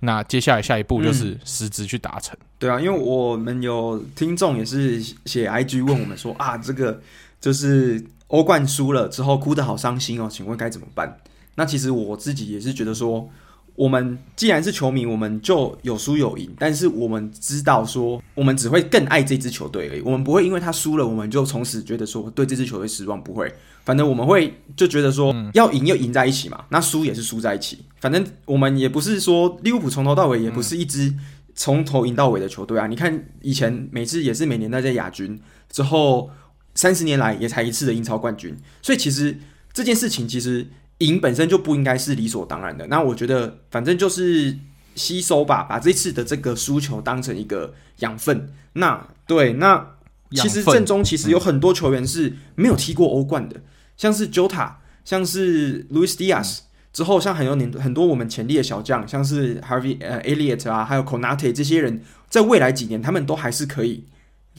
[0.00, 2.46] 那接下来下一步就是实质去达成、嗯。
[2.58, 6.98] 对啊，因为我们有听众也是写 IG 问我们说啊，这个
[7.38, 11.18] 就是欧冠输了之后哭得好伤心哦，请问该怎么办？
[11.56, 13.28] 那其实我自己也是觉得说。
[13.74, 20.00] 我们既然是球迷，我们就有输有赢，但是我们知道说，我们只会更爱这支球队而已。
[20.02, 23.22] 我们不会因为他输了，我们就从此觉得说对这支球队失望。
[23.24, 23.52] 不会，
[23.84, 27.78] 反正我们会就觉得说，要赢又赢在一起嘛，那输也是输在一起。
[27.98, 31.14] 反正我们也不是说利物浦从头到尾也不是一支
[31.54, 32.86] 从头赢到尾的球队啊。
[32.86, 36.30] 你看以前每次也是每年都在亚军之后，
[36.74, 38.54] 三十年来也才一次的英超冠军。
[38.82, 39.38] 所以其实
[39.72, 40.68] 这件事情其实。
[41.04, 42.86] 赢本身就不应该是理所当然的。
[42.86, 44.56] 那我觉得，反正就是
[44.94, 48.52] 吸收吧，把这次的这个输球当成一个养分。
[48.74, 49.96] 那对，那
[50.30, 53.60] 其实阵中其实有很多球员是没有踢过欧冠的，
[53.96, 56.60] 像是 Jota，像是 Luis Diaz，
[56.92, 64.04] 之后像很多年很多我们潜力的小将，像是 Harvey 呃 Elliott 啊，还有 Konate 这些人，在未来几年他们都还是可以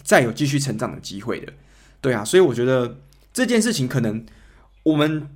[0.02, 1.54] 再有继续成长的机会的。
[2.02, 2.98] 对啊，所以我觉得
[3.32, 4.26] 这件事情可能
[4.84, 5.30] 我们。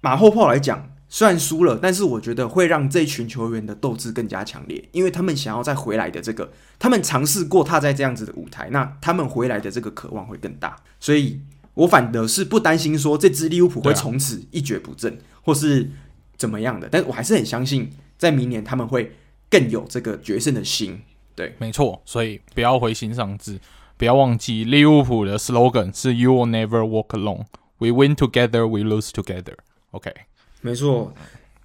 [0.00, 10.76] 马后炮来讲，虽然输了，但是我觉得会让这群球员的斗志更加强烈，因为他们想要再回来的这个，他们尝试过踏在这样子的舞台，那他们回来的这个渴望会更大。
[11.00, 11.40] 所以
[11.74, 15.90] 我反而是不担心说这支利物浦会从此一蹶不振，或是
[16.36, 19.16] 怎么样的，但我还是很相信，在明年他们会
[19.50, 21.00] 更有这个决胜的心。
[21.34, 23.58] 对，没错，所以不要灰心丧志，
[23.96, 27.46] 不要忘记利物浦的 slogan 是 “You will never walk alone.
[27.78, 29.54] We win together, we lose together.”
[29.92, 30.12] OK，
[30.60, 31.14] 没错。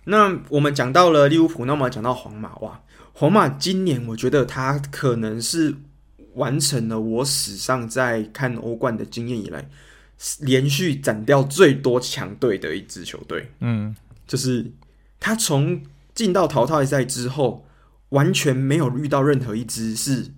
[0.05, 2.81] 那我们讲到了利物浦，那么讲到皇马哇，
[3.13, 5.75] 皇马今年我觉得他可能是
[6.33, 9.69] 完成了我史上在看欧冠的经验以来，
[10.41, 13.51] 连续斩掉最多强队的一支球队。
[13.59, 13.95] 嗯，
[14.27, 14.71] 就是
[15.19, 15.81] 他从
[16.13, 17.65] 进到淘汰赛之后，
[18.09, 20.31] 完全没有遇到任何一支是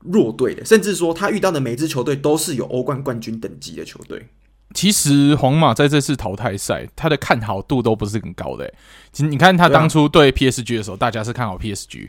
[0.00, 4.28] 弱队的，甚至说他遇到的每支球队都是有欧冠冠军等级的球队。
[4.72, 8.72] 其实皇马在这次淘汰赛，他的看好度都不是很高的。
[9.12, 12.08] 其实你看他当初对 PSG 的时候，大家是看好 PSG，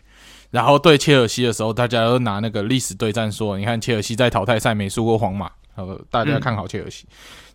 [0.50, 7.06] 然后对切尔西的时候，大家都拿那个历史对战说，你看切尔西在淘汰赛没输过皇马，呃，大家看好切尔西。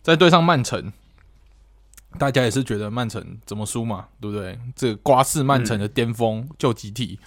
[0.01, 0.93] 再对上曼城，
[2.17, 4.57] 大家也是觉得曼城怎么输嘛，对不对？
[4.75, 7.19] 这个瓜式曼城的巅峰就集体。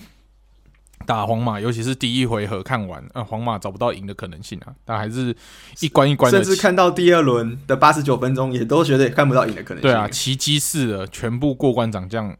[1.07, 5.37] 打皇马，尤其是第一回合看完，呃，皇马找不到赢的可能性啊，但还是
[5.81, 9.83] 一关一关的，甚至看到第二轮的八十九分钟，也都觉得也看不到赢的可能性。
[9.83, 12.35] 对啊，奇迹似的全部过关斩将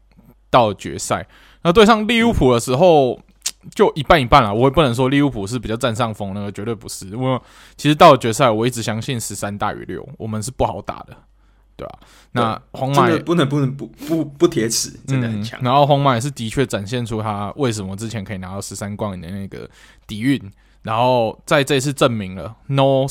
[0.49, 1.27] 到决赛。
[1.63, 3.19] 那对上利物浦的时候，
[3.73, 4.53] 就一半一半了。
[4.53, 7.07] 我也不能说利物浦是比较占上风，那个绝对不是。
[7.07, 7.39] 因为
[7.75, 11.15] 其实到了决赛，我一直相信十三大于六，我们是不好打的。
[11.77, 11.99] 对啊，
[12.31, 15.63] 那皇马也不能不能不不不铁齿，真的很强、嗯。
[15.63, 19.69] 然后皇马也是的确展现出他为什么之前可以拿到十三冠的那个
[20.07, 20.41] 底蕴，
[20.83, 23.05] 然后在这次证明了 No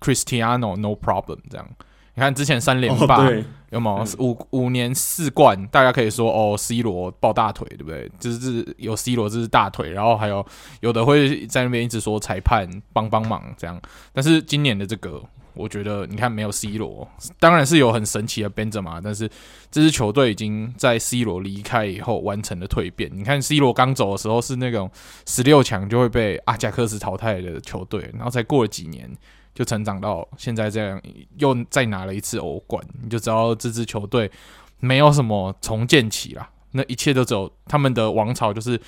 [0.00, 1.38] Cristiano No Problem。
[1.48, 1.68] 这样，
[2.14, 5.64] 你看之前三连霸、哦、有没有、嗯、五五年四冠？
[5.68, 8.10] 大家可以说哦，C 罗抱大腿，对不对？
[8.18, 10.44] 就是有 C 罗这是大腿，然后还有
[10.80, 13.80] 有的会在那边一直说裁判帮帮忙这样，
[14.12, 15.22] 但是今年的这个。
[15.54, 17.08] 我觉得你看没有 C 罗，
[17.38, 19.28] 当然是有很神奇的 Benzema，但是
[19.70, 23.10] 这支球队已经在 C 罗离开以后完成了蜕变。
[23.12, 24.90] 你看 C 罗刚走的时候是那种
[25.26, 29.10] 十六强就会被阿贾克斯淘汰的球队，然后才过了几年
[29.54, 31.00] 就成长到现在这样，
[31.38, 34.30] 又再拿了一次欧冠，你就知道这支球队
[34.78, 38.80] 没有什么重建期啦，那一切都只有他们的王朝就是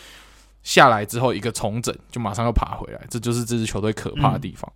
[0.62, 4.72] 下来之后一个重整就马上又爬回来，这就是这支球队可怕的地方。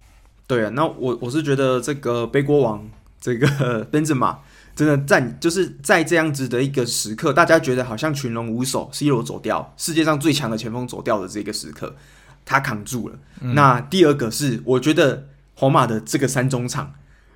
[0.46, 2.88] 对啊，那我我是觉得这个背锅王
[3.20, 4.36] 这个 Benzema，
[4.76, 11.96] 真的在就是在这样子的一个时刻，大家觉得好像群龙无首，C 罗走掉，世界上最强的前锋走掉的这个时刻，
[12.44, 13.18] 他扛住了。
[13.40, 16.94] 嗯、那第二个是，我觉得皇马的这个三中场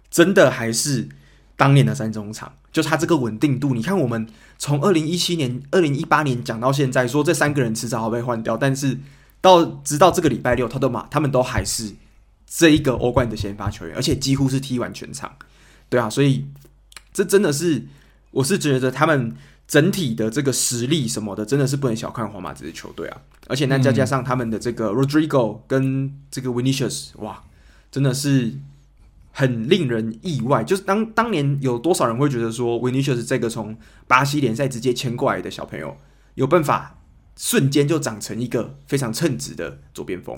[0.08, 1.08] 真的还是
[1.56, 3.74] 当年的三中场，就他这个稳定度。
[3.74, 8.96] 你看，我们从二零一七年、二零一八年讲到现在，说这三个人迟早会被换掉，但是
[9.40, 11.92] 到直到这个礼拜六，他都马他们都还是
[12.50, 15.34] 这一个欧冠的先发球员，而且几乎是踢完全场。
[15.88, 16.44] 对啊，所以。
[17.12, 17.82] 这真的是，
[18.30, 19.34] 我是觉得他们
[19.66, 23.20] 整体的这个实力什么的，真的是不能小看皇马这支球队啊！
[23.48, 27.42] 而且那再加上他们的这个 Rodrigo 跟这个 Vinicius，哇，
[27.90, 28.54] 真的是
[29.32, 30.62] 很令人意外。
[30.62, 35.96] 就是当当年有多少人会觉得说 Vinicius 这个从巴西联赛直接签过来的小朋友，
[36.36, 36.96] 有办法
[37.36, 40.36] 瞬间就长成一个非常称职的左边锋？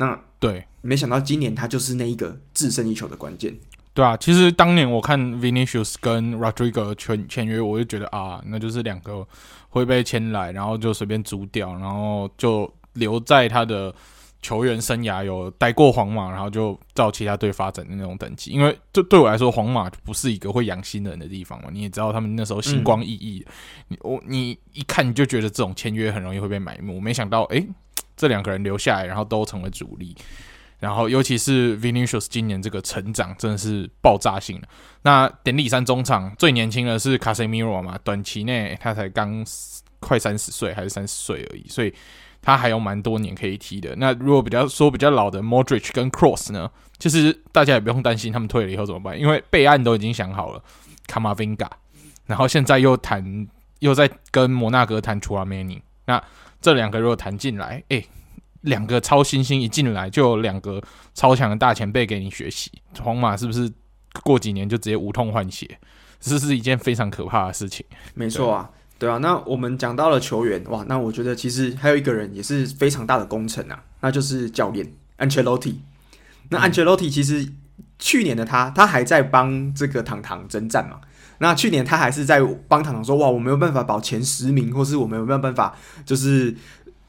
[0.00, 3.54] 那对，没想到今年他就是那一个制胜一球的关键。
[3.92, 9.26] 对啊，其实当年我看 Vinicius 跟 Rodrigo 签签约，我就觉得啊，那就是两个
[9.68, 13.94] 会被签来，然后就随便租掉，然后就留在他的
[14.40, 18.52] 球员生涯有待过皇马，然后就到其他队发展的那种等级。
[18.52, 21.68] 因为对对我来说，皇马不是一个会养新人的地方嘛。
[21.70, 23.44] 你也知道，他们那时候星光熠熠，
[23.88, 26.98] 你我你一看你就觉得这种签约很容易会被埋没。
[26.98, 27.68] 没想到，诶，
[28.20, 30.14] 这两个人留下来，然后都成为主力。
[30.78, 34.68] 然后，尤其是 Vinicius 今年这个成长真的是爆炸性的。
[35.02, 39.44] 那典礼三中场最年轻的是 Casemiro 嘛，短期内他才刚
[40.00, 41.92] 快三十岁，还是三十岁而已，所以
[42.42, 43.94] 他还有蛮多年可以踢的。
[43.96, 50.62] 那如果比较说比较老的 Modric 跟 Cross 呢，其实大家也不用担心他们退了以后怎么办，因为备案都已经想好了
[51.06, 51.68] ，Camavinga，
[52.24, 53.46] 然后现在又谈
[53.80, 56.22] 又在跟摩纳哥谈 Tchouaméni，那
[56.60, 58.06] 这两个如果谈进来，诶。
[58.64, 60.78] 两个超新星一进来就有两个
[61.14, 62.70] 超强的大前辈给你学习，
[63.02, 63.72] 皇马是不是
[64.22, 65.66] 过几年就直接无痛换血？
[66.20, 67.86] 这是一件非常可怕的事情。
[68.12, 69.16] 没错啊，对啊。
[69.16, 75.76] 那我们讲到了球员，哇，那我觉得其实还有一个人也是非常大的功臣啊，那就是教练 Ancelotti。
[76.50, 77.50] 那 Ancelotti 其实
[77.98, 81.00] 去年的他，他还在帮这个堂堂征战嘛。
[81.40, 85.76] 那去年他还是在帮堂堂说，哇，我没有办法保前十名，或是我没有办法，
[86.06, 86.56] 就是。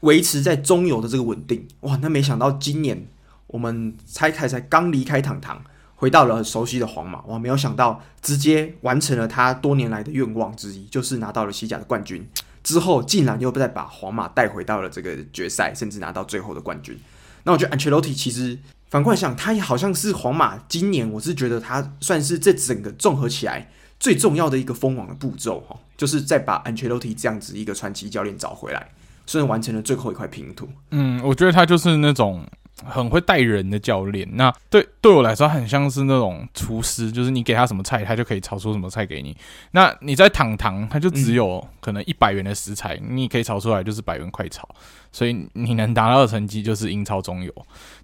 [0.02, 1.96] 维持在中游的这个稳定，哇！
[2.02, 3.06] 那没想到今年
[3.46, 5.62] 我们才才才刚离开堂堂，
[5.94, 7.38] 回到了很熟悉的皇马，哇！
[7.38, 12.28] 没有想到直接完成了他多年来的愿望之一，就是拿到了西甲的冠军。
[12.64, 16.98] 之后竟然又再把皇马带回到了这个决赛，甚至拿到最后的冠军。
[17.44, 18.58] 那我觉得安切洛蒂其实
[18.90, 23.70] 反过来想，他也好像是皇马今年，我是觉得他算是这整个综合起来
[24.02, 28.88] 最重要的一个封网的步骤哈，就是再把 Ancelotti 这样子一个传奇教练找回来。
[29.26, 30.68] 虽然完成了最后一块拼图。
[30.90, 32.44] 嗯，我觉得他就是那种
[32.84, 34.28] 很会带人的教练。
[34.32, 39.36] 那对对我来说，很像是那种厨师，就是你给他什么菜，他就可以炒出什么菜给你。
[39.70, 44.68] 那你在堂堂，他就只有可能一百元的食材，嗯、你可以炒出来就是百元快炒。
[45.10, 47.52] 所以你能达到的成绩就是英超中游。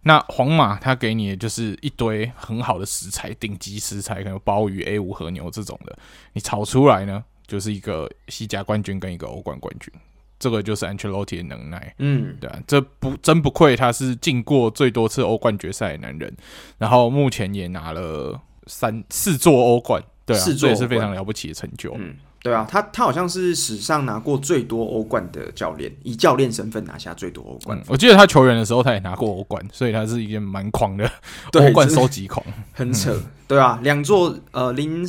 [0.02, 5.98] 那皇马他给你的就是一堆很好的食材，顶级食材，可能鲍鱼、A 五和牛这种的，
[6.34, 9.92] 你炒出来呢，就是一个西甲冠军跟一个欧冠冠军。
[10.38, 16.33] 这个就是 Ancelotti 的能耐，嗯，对啊，这不真不愧他是进过最多次欧冠决赛的男人，
[16.79, 27.85] 然后目前也拿了三四座欧冠，对啊，四座也是非常了不起的成就，嗯，对啊，他他好像是史上拿过最多欧冠的教练，以教练身份拿下最多欧冠，嗯。
[27.88, 31.11] 我记得他球员的时候他也拿过欧冠，所以他是一件蛮狂的
[31.55, 35.05] 欧冠收集狂，很扯，嗯，对啊，两座呃零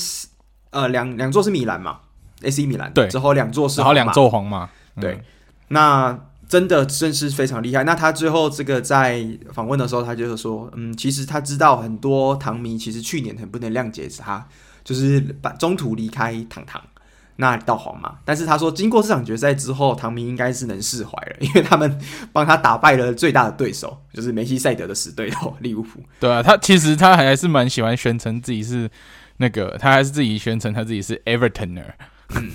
[0.71, 1.99] 呃两两座是米兰嘛
[2.41, 4.67] ，AC 米兰，对，之后两座是，然后两座皇马。
[4.99, 5.23] 对，嗯、
[5.69, 7.83] 那真的真是非常厉害。
[7.83, 14.47] 那他最后这个在访问的时候，他就是说，嗯，其实他知道很多唐迷其实去年很不能谅解他，
[14.83, 16.81] 就是把中途离开堂堂，
[17.35, 18.17] 那到皇马。
[18.25, 21.99] 但是他说，经过这场决赛之后，唐迷应该是能释怀了，因为他们
[22.33, 26.01] 帮他打败了最大的对手，就是梅西赛德的死对头利物浦。
[26.19, 28.89] 对啊，他其实他还是蛮喜欢宣称自己是
[29.37, 31.93] 那个，他还是自己宣称他自己是 Evertoner。
[32.31, 32.51] 嗯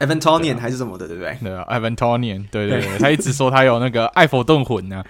[0.00, 1.36] Evertonian 还是什么的，对不对？
[1.40, 5.02] 对啊 e v a n t o n i a n 对对对，他一直说他有那个艾佛顿魂呢。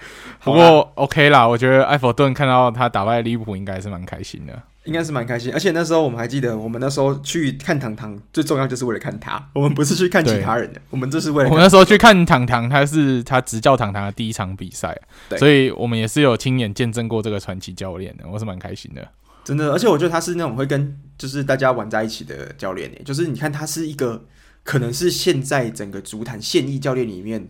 [0.43, 5.51] 不过 OK 啦，我觉得艾佛顿看到他打败利物浦，应该是蛮开心的，应该是蛮开心。
[5.51, 11.49] 而且那时候我们还记得，我们那时候去看糖糖，最重要就是为了看他， 我们不是去看其他人的，我们这是为了。
[11.49, 14.95] 我们那时候去看糖糖，他是他执教堂堂的第一场比赛，
[15.39, 19.07] 所以我们也是有亲眼见证过这个传奇教练的，我是蛮开心的，
[19.43, 19.71] 真的。
[19.71, 24.23] 而且我觉得他是那种会跟就是大家玩在一起的教练，就是你看他是一个。
[24.65, 27.47] 可能是现在整个足坛现役教练里面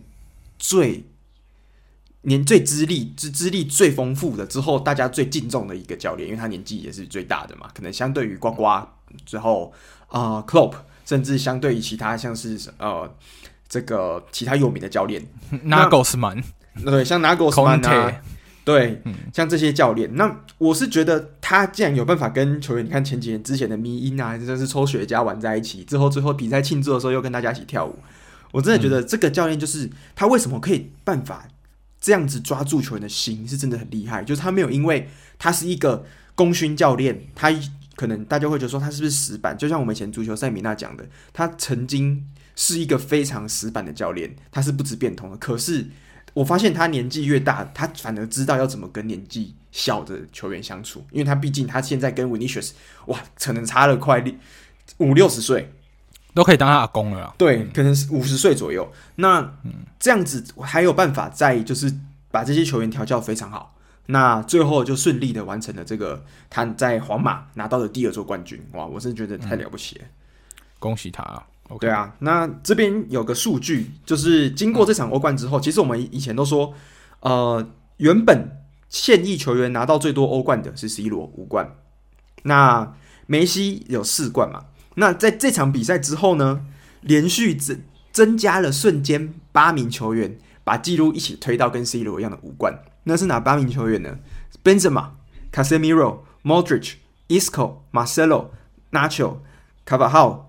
[0.60, 1.06] 最
[2.23, 8.65] 年最资历资资历最丰富的，之后大家最敬重的一个教练，因为他年纪也是最大的嘛，可能相对于呱呱
[9.25, 9.73] 之后
[10.08, 10.73] 啊 Klopp
[11.06, 13.10] 甚至相对于其他像是呃
[13.69, 15.25] 这个其他有名的教练，
[15.65, 16.43] Nagelsmann，
[16.84, 18.21] 对，像 Nagelsmann 啊。
[18.65, 18.99] 对，
[19.32, 27.95] 像这些教练，那我是觉得他既然有办法跟球员，你看前几年之前的迷音啊，真的是抽雪茄玩在一起，之后最后比赛庆祝的时候又跟大家一起跳舞，
[28.51, 31.47] 我真的觉得这个教练就是他为什么可以办法
[32.01, 34.23] 这样子抓住球员的心，是真的很厉害。
[34.23, 37.54] 就是他没有因为他是一个功勋教练，他
[37.95, 39.56] 可能大家会觉得说他是不是死板？
[39.56, 42.25] 就像我们以前足球赛米纳讲的，他曾经
[42.56, 45.86] 是一个非常死板的教练，他是不知变通的，可是。
[46.36, 52.71] 我发现他年纪越大，他反而知道要怎么跟年纪小的球员相处，因为他毕竟他现在跟 Vinicius
[53.06, 54.21] 哇，可能差了快
[54.98, 55.71] 五六十岁，
[56.34, 57.34] 都可以当他阿公了啊。
[57.38, 58.91] 对，可能是五十岁左右。
[59.15, 59.54] 那
[59.98, 61.89] 这样子还有办法再就是
[62.32, 63.74] 把这些球员调教非常好，
[64.08, 68.62] 那最后就顺利的完成了这个他在皇马拿到的第二座冠军。
[68.74, 70.06] 哇，我真的觉得太了不起了，
[70.80, 71.48] 恭喜他啊.
[71.80, 76.73] 对啊，那这边有个数据，就是经过这场欧冠之后，其实我们以前都说，
[77.19, 81.75] 呃，原本现役球员拿到最多欧冠的是 C 罗五冠，
[82.43, 82.93] 那
[83.25, 84.65] 梅西有四冠嘛？
[84.95, 86.62] 那在这场比赛之后呢，
[87.01, 87.82] 连续增
[88.13, 94.17] 增加了瞬间八名球员把纪录一起推到跟 C 罗一样的五冠，那是哪八名球员呢
[94.63, 95.10] ？Benzema、
[95.51, 96.93] Casemiro、Modric、
[97.28, 98.49] Isco、Marcelo、
[98.91, 99.39] Nacho、
[99.86, 100.44] Carvajal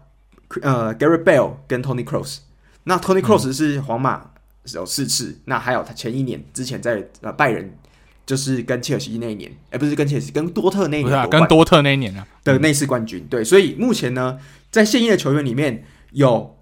[0.63, 2.39] 呃，Gareth Bale 跟 Tony Cross
[2.85, 4.31] 那 Tony Cross 是皇马
[4.75, 7.77] 有四次，嗯、那还有他前一年之前在呃拜仁，
[8.25, 13.21] 就是跟切尔西那一年，哎、欸，不是跟切尔西，跟多特那一年，啊，跟多特那一年啊的那次冠军。
[13.23, 14.39] 嗯、对，所以目前呢，
[14.71, 16.57] 在现役的球员里面有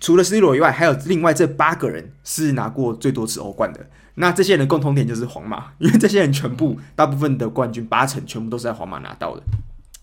[0.00, 3.88] 除了 C 罗以外，还有另外这八个人是拿过最多次欧冠的。
[4.18, 9.42] 那这些人的共同点就是皇马， 因为这些人全部大部分的冠军八成全部都是在皇马拿到的，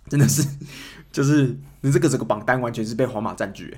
[0.10, 0.47] 真的是
[1.13, 1.56] 就是。
[1.86, 3.78] 你这个这个榜单完全是被皇马占据，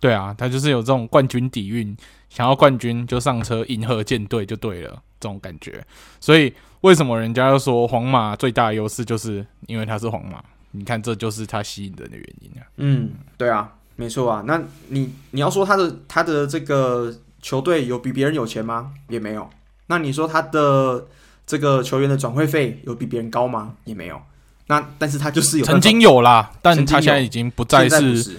[0.00, 1.96] 对啊，他就是有这种冠军底蕴，
[2.28, 5.82] 想要冠军就上车银河舰队就对了，这种感觉。
[6.20, 10.44] 所以为什么人家要说皇马最大的优势，就是因为他是皇马？
[10.72, 12.66] 你看，这就是他吸引人的原因啊。
[12.76, 14.44] 嗯，对啊，没错啊。
[14.46, 18.92] 那你你要说他的他的这个球队有比别人有钱吗？
[19.08, 19.48] 也没有。
[19.86, 21.06] 那你说他的
[21.46, 23.74] 这个球员的转会费有比别人高吗？
[23.86, 24.20] 也没有。
[24.68, 28.36] 那但是他就是有曾经有啦，但他现在已经不再是，是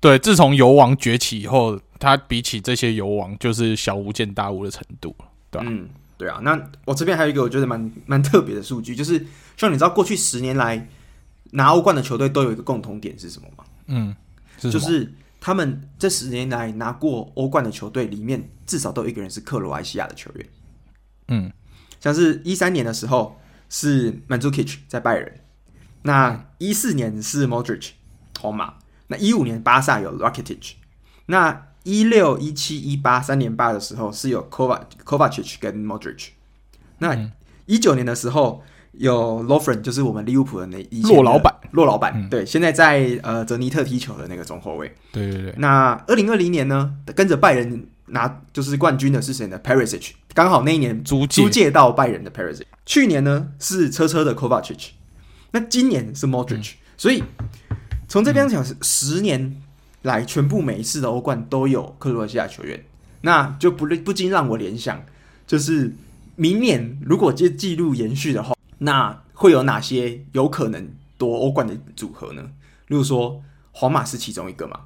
[0.00, 0.18] 对。
[0.18, 5.14] 自从游王崛起以后，他比起这些游王就是小巫见大巫的程度，
[5.52, 5.66] 对吧？
[5.68, 6.40] 嗯，对啊。
[6.42, 9.24] 那我这边还有一个我觉得蛮蛮特别的数据，就是
[9.56, 10.88] 像你知道过去十年来
[11.52, 13.64] 拿欧冠的球队都有一个共同点是什么吗？
[13.86, 14.16] 嗯，
[14.58, 20.46] 是就是他们这十年来拿过欧冠的球队里面至少都有一个人是克罗埃西亚的球员。
[21.28, 21.52] 嗯，
[22.00, 25.38] 像是一三年的时候是 Mandzukic 在拜仁。
[26.02, 27.90] 那一四年是 Modric
[28.40, 28.74] 皇马，
[29.06, 30.72] 那一五年巴萨有 Rakitic，
[31.26, 36.28] 那一六一七一八三连霸的时候是有 Kovac Kovacic 跟 Modric，
[36.98, 37.30] 那
[37.66, 38.62] 一九年的时候
[38.92, 45.54] 有 l o f r e n 就是我们利物浦的那一洛老板，洛老板、嗯、对，现在在呃泽尼特踢球的那个中后卫，对对对。
[45.58, 51.42] 那二零二零年呢，跟着拜仁拿就是冠军的是谁呢？Perisic，刚好那一年租借。
[51.42, 54.88] 租借到拜仁的 Perisic，去年呢是车车的 Kovacic。
[55.52, 57.22] 那今年是 Modric，、嗯、所以
[58.08, 59.62] 从这边讲是十年
[60.02, 62.84] 来全部每一次的欧冠都有克罗埃西亚球员，
[63.20, 65.04] 那就不不禁让我联想，
[65.46, 65.94] 就是
[66.36, 72.42] 明年如果这记录延续的话，那会有哪些有可能夺欧冠的组合呢？
[72.88, 73.40] 例如说
[73.72, 74.80] 皇马是其中一个嘛，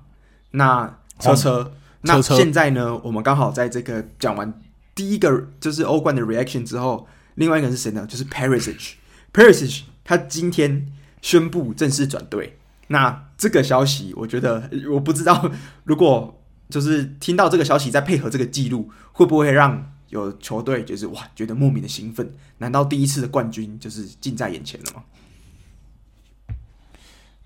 [0.50, 1.72] 那车车，
[2.04, 4.52] 车车那现在呢，我们刚好在这个讲完
[4.94, 8.06] 第一个就是欧冠的 reaction 之后，另外一个是谁呢？
[8.06, 9.82] 就是 Perisic，Perisic。
[10.06, 10.86] 他今天
[11.20, 15.50] 宣布正式转队，那这个消息，我觉得我不知道，
[15.82, 22.32] 如果就是听到这个消息，再配合这个记录，会不会让有球队就是哇，觉得莫名的兴奋？
[22.58, 25.02] 难道第一次的冠军就是近在眼前了吗？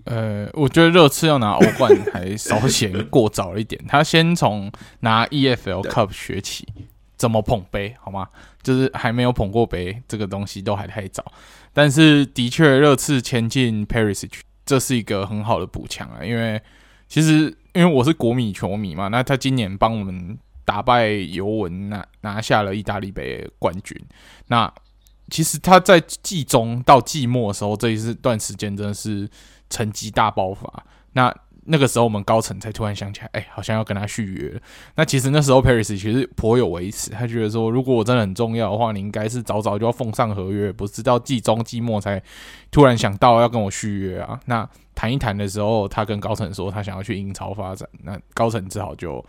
[0.05, 4.71] 呃，我觉得热刺要拿欧冠还稍显过早一点，他先从
[5.01, 6.67] 拿 EFL Cup 学起，
[7.21, 8.27] 怎么捧杯好吗？
[8.63, 11.23] 就是还没有捧过杯，这个东西都还太早。
[11.71, 14.31] 但是的确，热刺前进 Perisic，
[14.65, 16.25] 这是一个很好的补强啊。
[16.25, 16.59] 因为
[17.07, 23.95] 其实因为我是国米球迷嘛，那他今年帮我们打败尤文，拿拿下了意大利杯冠军。
[24.47, 24.73] 那
[25.29, 29.29] 其实他在季中到季末的时候，这一段时间真的是
[29.69, 30.83] 成绩大爆发。
[31.13, 31.31] 那
[31.63, 34.61] 那个时候我们高层才突然想起来，哎、好像要跟他续约。
[34.95, 42.21] 那其实那时候 Paris 其实颇有微词，他觉得说，如果我真的很重要的话，你应该是早早就要奉上合约，不是到季中季末才
[42.71, 44.39] 突然想到要跟我续约啊。
[44.45, 49.23] 那谈一谈的时候，他跟高层说他想要去英超发展，那高层只好就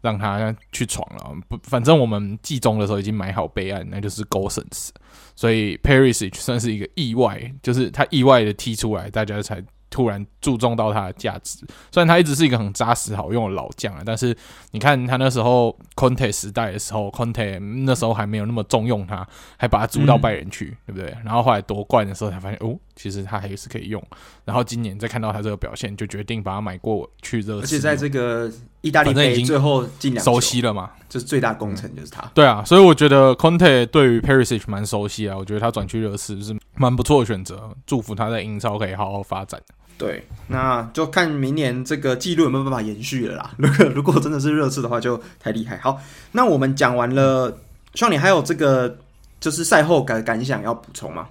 [0.00, 1.34] 让他去闯了。
[1.48, 4.90] 不，反正我们季中的时候已经买好备案，那就是 Gosens，
[5.34, 9.62] 所以 Paris 算是一个意外，就是他意外的踢出来，大家才。
[9.92, 11.58] 突然注重到他的价值，
[11.92, 14.34] 虽然他一直是一个很扎实好用的老将啊，但是
[14.70, 19.24] 你看他那时候 Conte 时代的时候，Conte 那时候还没有那么重用他，
[19.58, 21.16] 还把他租到拜仁去，嗯、对不对？
[21.22, 24.02] 然后后来夺冠的时候才发现，哦，其实他还是可以用。
[24.46, 27.62] 然后今年再看到他这个表现，就决定把他买过去热刺。
[27.62, 32.22] 而且在这个意大利杯最后进两，熟悉了嘛，就是最大功臣就是他。
[32.34, 39.60] 对啊，所以我觉得 Conte 对于 Perisic 蛮熟悉啊，我觉得他转去热刺是蛮不错的选择，祝福他在英超可以好好发展。
[40.02, 43.50] 对，那就看明年这个记录有没有办法延续了啦。
[43.56, 45.78] 如果如果真的是热刺的话，就太厉害。
[45.78, 46.00] 好，
[46.32, 47.56] 那我们讲完了，
[47.94, 48.98] 希望你还有这个
[49.38, 51.28] 就是赛后感感想要补充吗？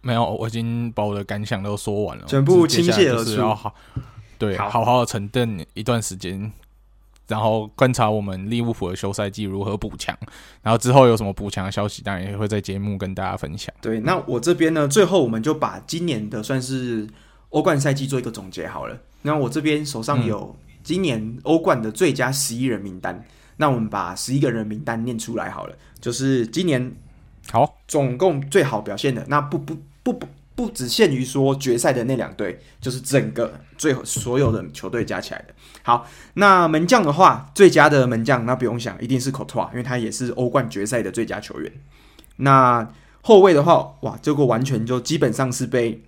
[0.00, 3.42] 没有，我已经把我的感想都说完了，全部倾泻而出。
[3.54, 3.74] 好，
[4.38, 6.50] 对，好好好的沉淀一段时间，
[7.26, 10.16] 然后观察我们利物浦的休赛季如何补强，
[10.62, 13.74] 然后之后有什么补强的消息，当然也会在节目跟大家分享。
[13.82, 17.06] 对，那我这边呢，最后我们就把今年的算是。
[17.50, 23.24] 欧冠赛季做一个总结好了，那我这边手上有今年欧冠的最佳十一人名单，嗯、
[23.56, 26.94] 那我们把十一个人名单念出来好了，就是今年
[27.50, 35.54] 好总共最好表现的，那不不不不不只限于说决赛的那两队，就是整个最后所有的球队加起来的。
[35.82, 41.72] 好，那门将的话，最佳的门将那不用想，一定是 Courtois，因为他也是欧冠决赛的最佳球员。
[42.36, 42.86] 那
[43.22, 46.02] 后卫的话，哇，这个完全就基本上是被。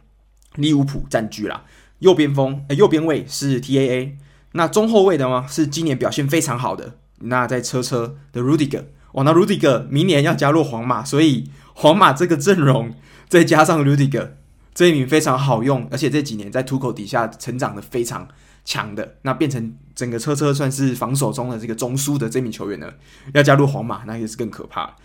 [0.56, 1.64] 利物浦占据了
[2.00, 4.12] 右边锋，呃，右边卫是 TAA。
[4.52, 5.46] 那中后卫的吗？
[5.48, 6.96] 是今年表现非常好的。
[7.18, 12.94] 那在车车的 Rudiger，哦，那 Rudiger 明年要加入皇马，所以皇马这个阵容
[13.28, 14.30] 再加上 Rudiger
[14.74, 18.26] 这一名非常好用，而且这几年在 Tuco 底下成长的非常
[18.64, 22.90] 强的，那变成整个车车算是防守中的这个中枢的这名球员呢，
[23.34, 24.96] 要加入皇马，那也是更可怕。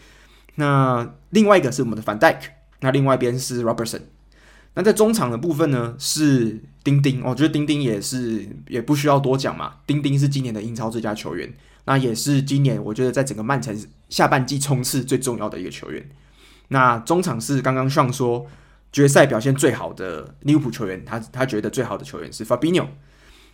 [0.55, 2.37] 那另外一个是我们的 Van Dijk，
[2.79, 4.01] 那另外一边是 Robertson。
[4.77, 9.75] 那在中场的部分呢，是丁丁，我觉得丁丁也是也不需要多讲嘛。
[9.87, 11.53] 丁丁是今年的英超最佳球员，
[11.85, 13.73] 那也是今年我觉得在整个曼城
[14.09, 16.05] 下半季冲刺最重要的一个球员。
[16.67, 18.45] 那中场是刚刚上说
[18.91, 22.87] 决赛表现最好的利物浦球员，他他觉得最好的球员是 Fabinho。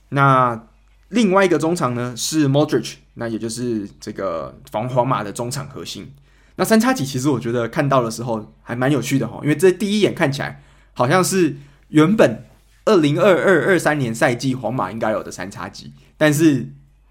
[0.09, 0.67] 那
[1.09, 6.11] 另外一个中场呢是 Modric，那也就是这个防皇马的中场核心。
[6.55, 10.63] 那三叉戟其实我觉得看到的时候还蛮有趣的哈，因为这第一眼看起来。
[10.93, 11.57] 好像是
[11.89, 12.45] 原本
[12.85, 16.67] 二零二二二三年赛季皇马应该有的三叉戟，但是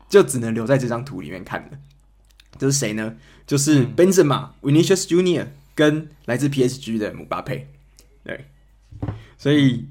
[0.09, 1.79] 就只能留在这张图里面看了。
[2.59, 3.17] 这是谁呢？
[3.47, 7.69] 就是 Benzema、嗯、Vinicius Junior 跟来自 PSG 的姆巴佩。
[8.23, 8.47] 对，
[9.39, 9.89] 所以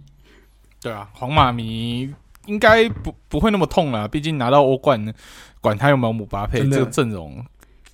[0.82, 2.14] 对啊，皇马迷
[2.46, 5.14] 应该不不会那么痛了，毕竟拿到欧冠，
[5.62, 7.44] 管他有没有姆巴佩这个阵容。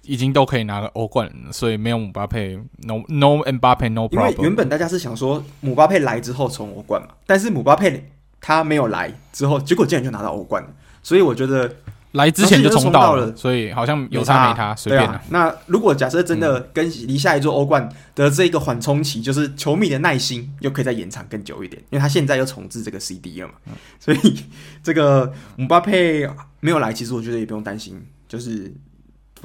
[0.06, 4.12] 已经都可以拿个欧冠，所以没有姆巴佩，no no 姆巴佩 no problem。
[4.12, 10.64] 因为原本大家是想说姆巴佩来之后冲欧冠嘛，但是姆巴佩他没有来之后，结果竟然就拿到欧冠，
[11.02, 11.78] 所以我觉得
[12.12, 15.20] 来之前就冲到了，所以好像有他没他随便了。
[15.30, 23.54] 那如果假设真的跟离下一座欧冠的这一个缓冲期，就是球迷的耐心又可以再延长更久一点，因为他现在又重置这个 CD 了嘛，
[24.00, 24.44] 所以
[24.84, 26.30] 这个姆巴佩
[26.60, 28.72] 没有来，其实我觉得也不用担心，就是。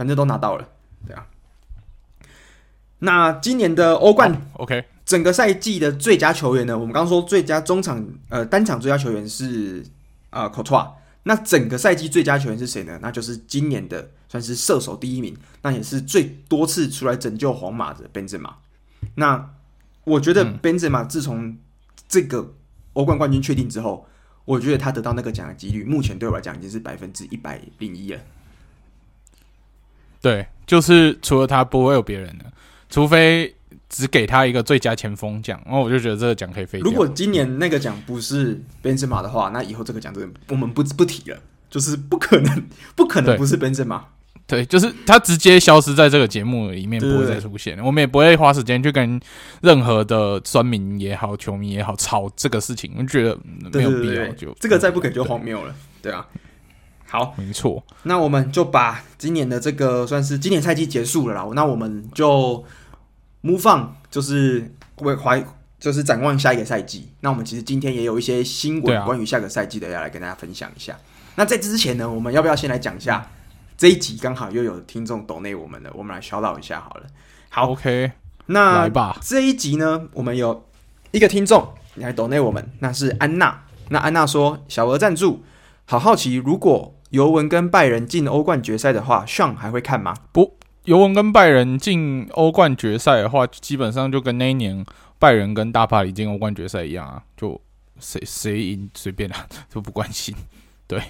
[0.01, 0.67] 反正都拿到了，
[1.07, 1.27] 对啊。
[3.01, 6.73] 那今年的欧冠，OK，整个赛季的最佳球员呢？
[6.73, 9.85] 我们刚刚说最佳中场，呃，单场最佳球员是
[10.31, 10.91] 啊，Courtois。
[11.25, 12.99] 那整个赛季最佳球员是谁呢？
[13.03, 18.55] 那就是今年的算是射手第一名，那也是最多次出来拯救皇马的 Benzema。
[19.17, 19.51] 那
[20.05, 21.59] 我觉得 Benzema 自从
[22.09, 22.55] 这个
[22.95, 24.07] 欧冠冠军确定之后，
[24.47, 28.21] 我觉得他得到那个奖的几率，目前对我来讲已经是百分之一百零一了。
[30.21, 32.45] 对，就是除了他不会有别人的，
[32.89, 33.55] 除非
[33.89, 36.91] 只给他一个最佳前锋奖，然后我就觉得这个奖可以废掉。
[36.91, 42.65] 如果今年那个奖不是本泽马的话，那以后这个奖真的我们不不提了，就是不可能，
[42.95, 44.05] 不可能不是本泽马。
[44.47, 47.79] 对，就是他直接消失在这个节目里面，不会再出现。
[47.85, 49.21] 我们也不会花时间去跟
[49.63, 53.39] 任何的酸民也好、球迷也好吵这个事情，我觉得
[53.73, 54.27] 没有必要。
[54.33, 56.27] 就这个再不给就荒谬了，对啊。
[57.11, 57.83] 好，没错。
[58.05, 61.45] 那我们就把今年的这个算是今年赛季结束了啦。
[61.55, 62.65] 那我们就
[63.43, 65.45] move on，就是为怀
[65.81, 67.09] 就是展望下一个赛季。
[67.19, 70.93] 那我们其实今天也有一些新闻关于下个赛季的，要来跟大家分享一下。
[70.93, 71.01] 啊、
[71.35, 73.29] 那在之前呢，我们要不要先来讲一下
[73.77, 74.17] 这一集？
[74.17, 77.07] 刚好又有听众抖内我们了，我们来 shout out 一下好了。
[77.49, 78.13] 好，OK，
[78.47, 79.19] 那来吧。
[79.21, 80.65] 这一集呢，我们有
[81.11, 83.65] 一个听众来抖内我们，那是安娜。
[83.89, 85.43] 那安娜说：“小额赞助，
[85.85, 90.57] 好好奇，如果尤文跟拜仁进欧冠决赛的话，Sean 还会看吗？”不。
[90.85, 94.85] 尤文跟拜仁进欧冠决赛的话，基本上就跟那一年
[95.19, 97.61] 拜仁跟大巴黎进欧冠决赛一样啊，就
[98.01, 100.35] 谁谁赢随便啊， 都不关心。
[100.87, 101.01] 对，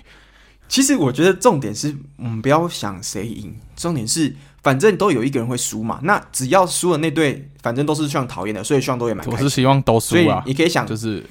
[0.68, 6.00] 其实我觉得重点是，我们不要想谁赢，重点是反正都有一个人会输嘛。
[6.02, 9.24] 那只要输了那队，反正都是像讨厌的，所以希望都也蛮。
[9.28, 10.42] 我是希望都输啊。
[10.44, 11.24] 你可以想，就是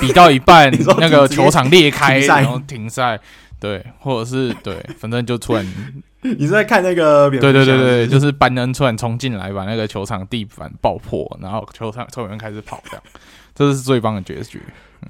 [0.00, 3.18] 比到一半， 那个球场裂开，然后停赛，
[3.62, 5.64] 对，或者是对， 反正就突然。
[6.20, 7.30] 你是在看那个？
[7.30, 13.02] 对对对对，就是班恩突然冲进来，把那个球场地板爆破，然后球场 球员开始跑，这样，
[13.54, 14.60] 这是最棒的结局。
[15.02, 15.08] 嗯，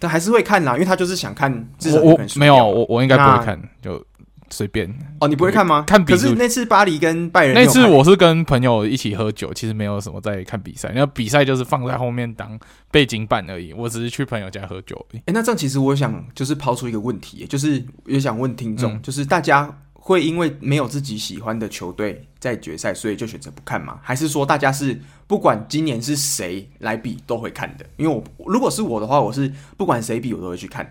[0.00, 1.52] 但还是会看啦，因为他就是想看。
[1.92, 4.04] 我我没有，我我应该不会看，就。
[4.52, 4.88] 随便
[5.20, 5.82] 哦，你不会看吗？
[5.86, 6.22] 看比赛。
[6.22, 10.92] 可是那次巴黎跟拜仁，那次我是跟朋友一起喝酒，其实没有什么在看比赛。
[10.94, 12.58] 那比赛就是放在后面当
[12.90, 13.72] 背景板而已。
[13.72, 15.18] 我只是去朋友家喝酒而已。
[15.20, 23.98] 哎，那这样其实我想就是抛出一个问题，就是也想问听众，嗯、就是大家会因为没有自己喜欢的球队在决赛，所以就选择不看吗？
[24.02, 27.86] 还是说大家是不管今年是谁来比都会看的？
[27.96, 28.22] 因为我
[28.52, 30.90] 如果是我的话，我是不管谁比我都会去看。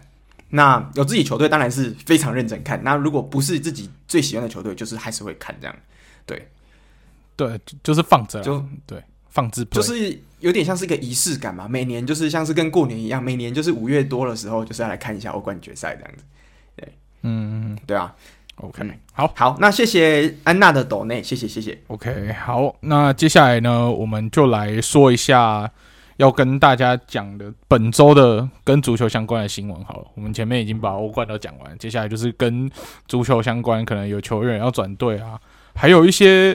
[0.52, 2.82] 那有自己球队当然是非常认真看。
[2.84, 5.76] 那如果不是自己最喜欢的球队，就是还是会看这样。
[6.26, 6.48] 对，
[7.36, 11.68] 对，就是放着，就对，放置，就是有点像是一个仪式感嘛。
[11.68, 16.24] 每年就是像是跟过年一样，每年就是五月多的时候，就是要来看一下欧冠决赛这样子。
[16.76, 16.94] 对，
[17.24, 18.14] 嗯，对啊。
[18.58, 18.84] OK，
[19.14, 21.76] 好，好，那谢谢安娜的抖内，谢谢，谢谢。
[21.88, 25.72] OK，好，那接下来呢，我们就来说一下。
[26.18, 32.70] 要跟大家讲的本周的跟足球相关的新闻好了，我们前面已经把欧冠都讲完，接下来就是跟
[33.08, 35.40] 足球相关，可能有球员要转队啊，
[35.74, 36.52] 还有一些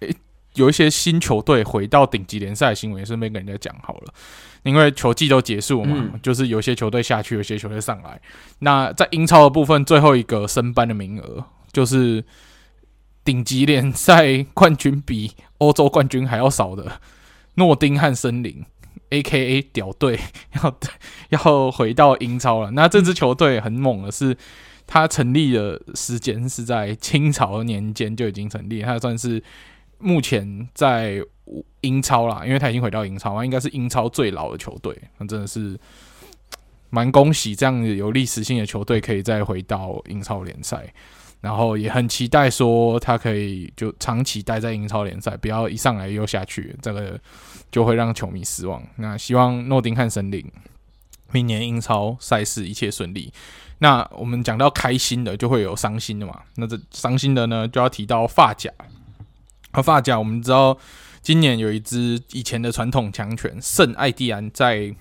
[0.00, 0.16] 诶、欸，
[0.54, 4.14] 有一些新球队回到顶级联赛的新闻，也顺便跟人家讲好了。
[4.62, 8.20] 因为球季都结束嘛，嗯、就是有些球队下去，有些球队上来。
[8.60, 12.24] 那在英超的部分，最后一个升班的名额，就是
[13.24, 17.00] 顶级联赛冠军比欧洲冠军还要少的
[17.54, 18.64] 诺丁汉森林。
[19.12, 19.60] A.K.A.
[19.72, 20.18] 屌队
[20.62, 20.78] 要
[21.44, 22.70] 要回到英超了。
[22.70, 24.36] 那这支球队很猛的是，
[24.86, 29.42] 它成立的时间是在清朝年间就已经成立，它算是
[29.98, 31.22] 目前在
[31.82, 34.96] 英超啦，因为它已经回到英超，应该是英超最老的球队。
[35.18, 35.78] 那真的是
[36.90, 40.92] 蛮恭喜这样有历史性的球队可以再回到英超联赛。
[41.42, 47.20] 然后也很期待说他可以就长期待在英超联赛，不要一上来又下去，这个
[47.70, 48.82] 就会让球迷失望。
[48.96, 50.50] 那希望诺丁汉森林
[51.32, 53.32] 明年英超赛事一切顺利。
[53.78, 56.42] 那我们讲到开心的，就会有伤心的嘛。
[56.54, 58.70] 那这伤心的呢，就要提到法甲。
[59.72, 60.78] 而法甲我们知道，
[61.20, 64.94] 今年有一支以前的传统强权圣艾蒂安在。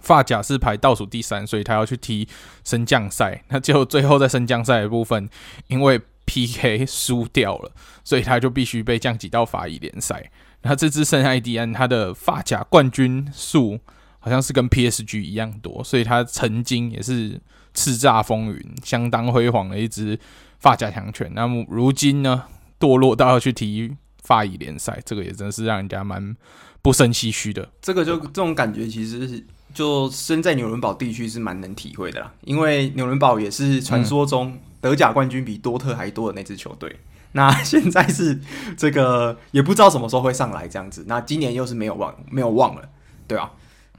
[0.00, 2.28] 发甲是排倒数第三，所以他要去踢
[2.64, 3.44] 升降赛。
[3.48, 5.28] 那就最后在升降赛的部分，
[5.66, 7.72] 因为 PK 输掉了，
[8.04, 10.30] 所以他就必须被降级到法乙联赛。
[10.62, 13.78] 那这支圣埃蒂安，他的发甲冠军数
[14.18, 17.40] 好像是跟 PSG 一样多，所以他曾经也是
[17.74, 20.18] 叱咤风云、相当辉煌的一支
[20.58, 21.30] 发甲强权。
[21.34, 22.44] 那么如今呢，
[22.78, 26.36] 堕落到要去踢法乙联赛，这个也真是让人家蛮
[26.82, 27.70] 不胜唏嘘的。
[27.80, 29.46] 这个就这种感觉，其实是。
[29.78, 36.98] 就身在纽伦堡地区是蛮能体会的啦，因为纽伦堡也是传说中德甲冠军比多特还多的那支球队。
[37.30, 38.40] 那现在是
[38.76, 41.04] 这个也不知道什么时候会上来这样子。
[41.06, 42.88] 那今年又是没有忘没有忘了，
[43.28, 43.52] 对啊。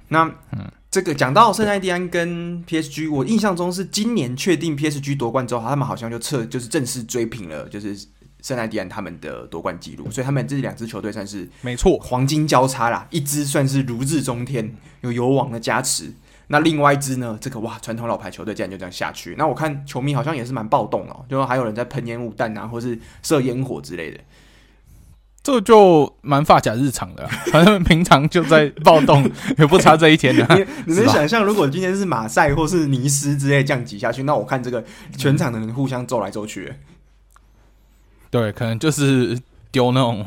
[0.10, 0.30] 那，
[0.92, 7.98] 这个讲到圣埃蒂安跟 PSG，我印象中是今年确定 PSG 夺冠之后，他们好像就撤就是正式追平了，就是。
[8.42, 13.06] 圣埃蒂安他们的夺冠记录，所以他们这两支球队算是没错，黄金交叉啦。
[13.10, 16.14] 一支算是如日中天，有油王的加持。
[16.52, 17.38] 那另外一支呢？
[17.40, 19.36] 这个哇，传统老牌球队竟然就这样下去。
[19.38, 24.20] 那我看球迷好像也是蛮暴动哦，就还有人在喷烟雾弹啊，或是射烟火之类的。
[25.44, 29.30] 这就蛮发假日常的，反正平常就在暴动，
[29.60, 30.46] 也不差这一天 的。
[30.56, 34.84] 你你能想象，如果今天是马赛或是尼斯之类降级下去，那我看这个
[35.18, 36.74] 全场的人互相揍来揍去。
[38.30, 39.40] 对，可能就是
[39.72, 40.26] 丢那种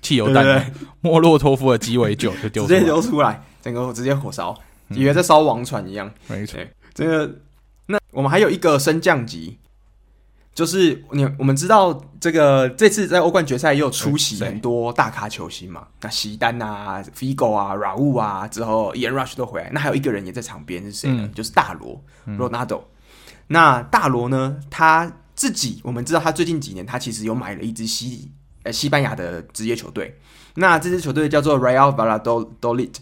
[0.00, 4.56] 汽油弹，莫洛托夫的鸡尾酒就丢，直接丢出来，整个直接火烧，
[4.88, 6.10] 以为在烧王船一样。
[6.26, 6.58] 没错，
[6.94, 7.34] 这个
[7.86, 9.58] 那我们还有一个升降级，
[10.54, 21.22] 就是你我们知道这个这次在欧冠决赛也有出席很多大咖球星嘛，那席丹啊、Figo 啊、Raul 啊，之后 Ian Rush 都回来，那还有一个人也在场边是谁呢？
[21.24, 22.82] 嗯、就是大罗 Ronaldo。
[23.48, 28.30] 那大罗呢，他自己我们知道他最近几年他其实有买了一支西
[28.64, 30.18] 呃西班牙的职业球队，
[30.56, 32.96] 那这支球队叫做 Real Valladolid。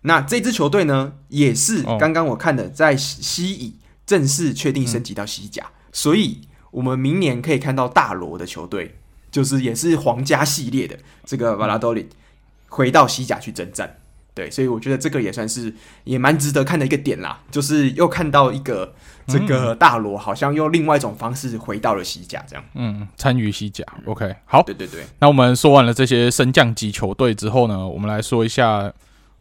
[0.00, 3.76] 那这支球队呢，也是刚刚我看的在西乙
[4.06, 6.48] 正式确定升级到西甲，嗯、所以。
[6.72, 8.96] 我们明年可以看到大罗的球队，
[9.30, 12.06] 就是也是皇家系列的这个 Valladolid
[12.70, 13.98] 回到西甲去征战，
[14.32, 15.74] 对，所以我觉得这个也算是
[16.04, 18.94] 也蛮值得看的一个点啦，就是又看到一个
[19.26, 28.92] 这个大罗好像用另外一种方式回到了西甲，这样，嗯，参与西甲，OK，好，对对对，那我们说完了这些升降级球队之后呢，我们来说一下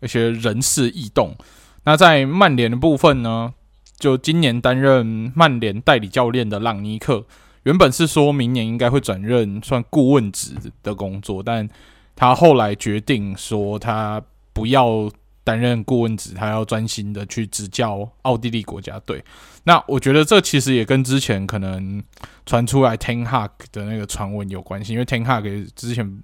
[0.01, 1.35] 一些人事异动。
[1.83, 3.53] 那在曼联的部分呢？
[3.97, 7.23] 就今年担任曼联代理教练的朗尼克，
[7.63, 11.69] 原本是说明年应该会转任算顾问职的工作，但
[12.15, 14.19] 他后来决定说他
[14.53, 15.07] 不要
[15.43, 19.23] 担任顾问职，他要专心的去执教奥地利国家队。
[19.63, 22.03] 那我觉得这其实也跟之前可能
[22.45, 26.21] 传出来 Ten Hag 的那个传闻有关系，因为 Ten Hag 之前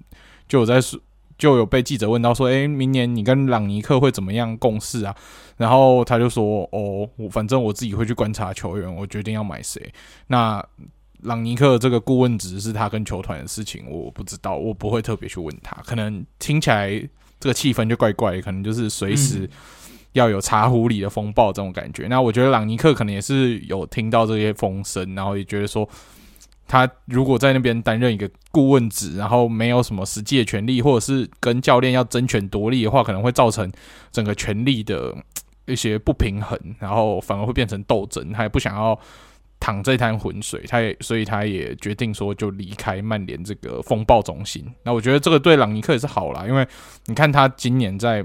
[0.48, 0.80] 就有在。
[1.38, 5.14] 就有被记者问到说：“诶，明年你跟朗尼克会怎么样共事啊？”
[5.56, 9.80] 然后他就说：“哦，我反正我自己会去观察球员，我决定要买谁。
[10.26, 10.60] 那
[11.20, 15.80] 朗尼克这个顾问职是他跟球团的事情，我不知道，我不会特别去问他。
[15.82, 17.08] 可能听起来
[17.40, 19.48] 这个气氛就怪怪，可能就是随时
[20.12, 22.06] 要有茶壶里的风暴这种感觉。
[22.08, 25.88] 那我觉得朗尼克可能也是有听到这些风声，然后也觉得说。”
[26.70, 33.72] 他如果在那边担任一个顾问职，然后没有什么实际的权利，或者是跟教练要争权夺利的话，可能会造成
[34.12, 35.16] 整个权力的
[35.64, 38.34] 一些不平衡，然后反而会变成斗争。
[38.34, 39.00] 他也不想要
[39.60, 44.64] 淌这滩浑水，他也所以他也决定说就离开曼联这个风暴中心。
[44.84, 46.66] 那我觉得这个对朗尼克也是好啦，因为
[47.06, 48.24] 你看他今年在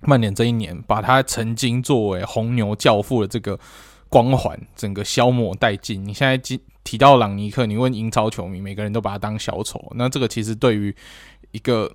[0.00, 3.58] 曼联这一年，把他曾经作为红牛教父的这个
[4.08, 6.04] 光环整个消磨殆尽。
[6.04, 9.92] 你现在今提到朗尼克，你问英超球迷，每个人都把他当小丑。
[9.96, 10.94] 那这个其实对于
[11.50, 11.92] 一个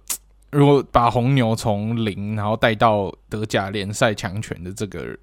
[0.51, 5.17] 如果把红牛从零然后带到德甲联赛强权的这个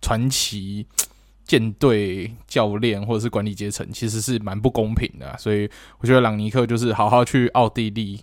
[0.00, 0.84] 传奇
[1.48, 5.36] 舰队教练或者是管理阶层，其实是蛮不公平的啊。
[5.36, 5.68] 所以
[5.98, 8.22] 我觉得朗尼克就是好好去奥地利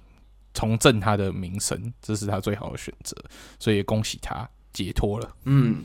[0.54, 3.18] 重振他的名声，这是他最好的选择。
[3.60, 5.36] 所以也恭喜他解脱了。
[5.46, 5.84] 嗯，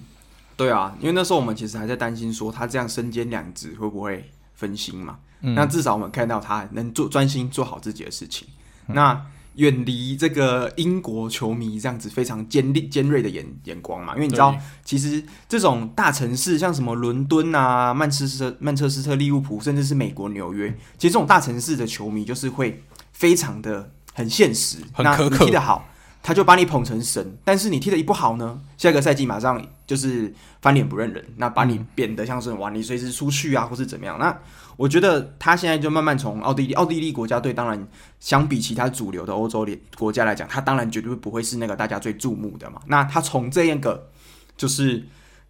[0.57, 8.47] 对啊，因为那时候我们其实还在担心说他这样身兼两职会不会分心嘛，嗯、那至少我们看到他能做专心做好自己的事情，
[8.89, 9.27] 嗯、那
[9.57, 22.83] 远离这个英国球迷这样子非常尖利尖锐的眼眼光嘛，因为你知道，其实这种大城市像什么伦敦啊、曼彻斯特、曼彻斯特、利物浦，甚至是美国纽约，其实这种大城市的球迷就是会
[23.13, 25.87] 非常的很现实，很苛刻，那踢得好。
[26.23, 30.31] 他就把你捧成神，但是你踢得一不好呢，下个赛季马上就是
[30.61, 34.19] 翻脸不认人，那把你贬得像是哇，你随时出去啊，或是怎么样？
[34.19, 34.39] 那
[34.81, 37.87] 我觉得他现在就慢慢从奥地利，奥地利国家队当然
[38.19, 42.81] 相比其他主流的欧洲联国家来讲，他当然绝对不会是那个大家最注目的嘛。
[42.87, 44.09] 那他从这样个
[44.57, 45.05] 就是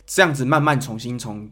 [0.05, 1.49] 这样子慢慢重新从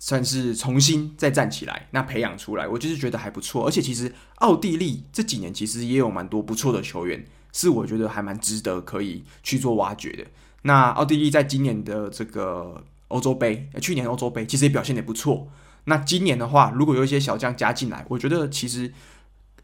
[0.00, 3.64] 算是重新再站起来，那培养出来，我就是觉得还不错。
[3.64, 7.24] 而且其实奥地利这几年其实也有蛮多不错的球员。
[7.52, 10.24] 是我觉得还蛮值得可以去做挖掘的。
[10.62, 15.48] 那奥地利在今年的这个欧洲杯，去年欧洲杯其实也表现得不错。
[15.84, 18.92] 那今年的话，如果有一些小将加进来，我觉得其实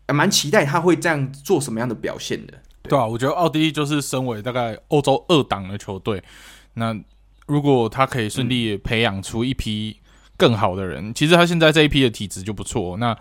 [0.09, 2.55] 蛮期待他会这样做什么样的表现的。
[2.83, 6.23] 对，啊，我觉得奥地利就是身为大概欧洲二档的球队，
[6.75, 6.97] 那
[7.47, 9.99] 如果他可以顺利培养出一批
[10.37, 12.97] 更好的人，其实他现在这一批的体质就不错。
[12.99, 13.17] 那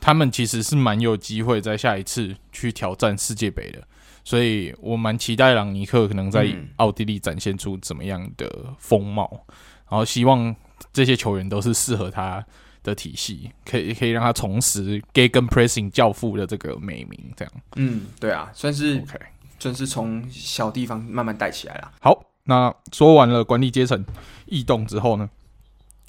[0.00, 3.82] 他们其实是蛮有机会在下一次去挑战世界杯的。
[4.24, 9.46] 所以我蛮期待朗尼克可能在奥地利展现出怎么样的风貌，
[9.88, 10.54] 然后希望
[10.92, 12.44] 这些球员都是适合他
[12.82, 17.18] 的体系，可以可以让他重拾 Gegenpressing 教父的这个美名。
[17.36, 19.18] 这样，嗯，对啊，算是 OK，
[19.58, 21.92] 算是从小地方慢慢带起来了。
[22.00, 24.04] 好，那说完了管理阶层
[24.46, 25.28] 异动之后呢，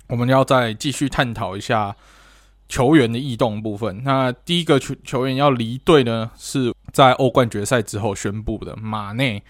[0.07, 1.95] 我们要再继续探讨一下。
[2.69, 8.75] 球员的异动部分，那第一个球球员要离队呢，是在欧冠决赛之后宣布的。
[8.75, 9.41] 马内，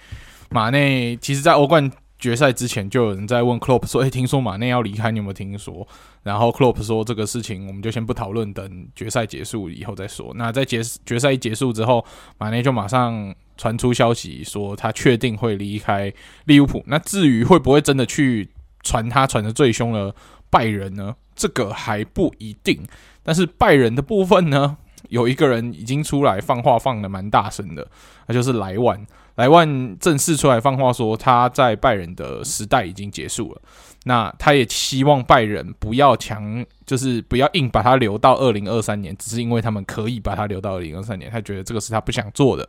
[0.51, 5.87] 马内其实，在欧冠决赛之前就有人在问克洛普说：“诶，听说马内要离开，你有没有听说？”
[6.23, 12.03] 然后克洛普说：“这个事情我们就先不讨论，等决赛结束以后再说。”那在决决赛一结束之后，
[12.37, 16.11] 马内就马上传出消息说他确定会离开
[16.45, 16.83] 利物浦。
[16.87, 18.49] 那至于会不会真的去
[18.81, 20.13] 传他传的最凶的
[20.49, 21.15] 拜仁呢？
[21.35, 22.83] 这个还不一定。
[23.21, 24.77] 但是拜仁的部分呢，
[25.09, 27.87] 有一个人已经出来放话放得蛮大声的，
[28.27, 29.05] 那就是莱万。
[29.35, 33.61] 莱万正式出来放话说，他在拜仁的时代已经结束了。
[34.05, 42.67] 那他也希望拜仁不要强，就是不要硬把他留到二零二三年，只是因为他们可以把他留到二零二三年，他觉得这个是他不想做的。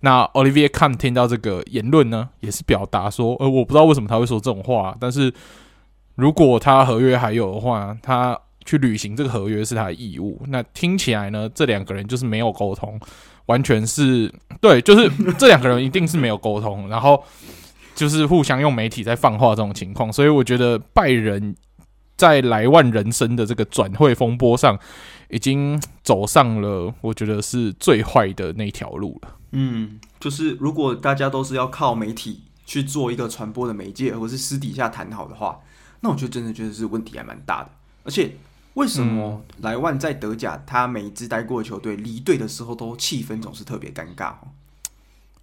[0.00, 5.32] 那 Olivier Kahn 听到这个言论呢，也是表达说，呃，我不知道为什么他会说这种话，但是
[6.14, 10.40] 如果他合约还有的话，他去履行这个合约是他的义务。
[10.48, 12.98] 那听起来呢，这两个人就是没有沟通，
[13.46, 17.24] 完全是对，就是这两个人一定是没有沟通，然后。
[17.96, 21.54] 就是互相用媒体在放话这种情况，所以我觉得拜仁
[22.16, 24.76] 在莱万人生的这个转会风波上，
[25.30, 29.36] 已经走上了我觉得是最坏的那条路了。
[29.52, 35.60] 嗯，就是如果大家都是要靠媒体去做一个传播的媒介，或是私底下谈好的话，
[36.00, 37.70] 那我觉得真的觉得是问题还蛮大的。
[38.02, 38.32] 而且
[38.74, 44.34] 为什么莱万在德甲他每一支待过的球队离队的时候都气氛总是特别尴尬？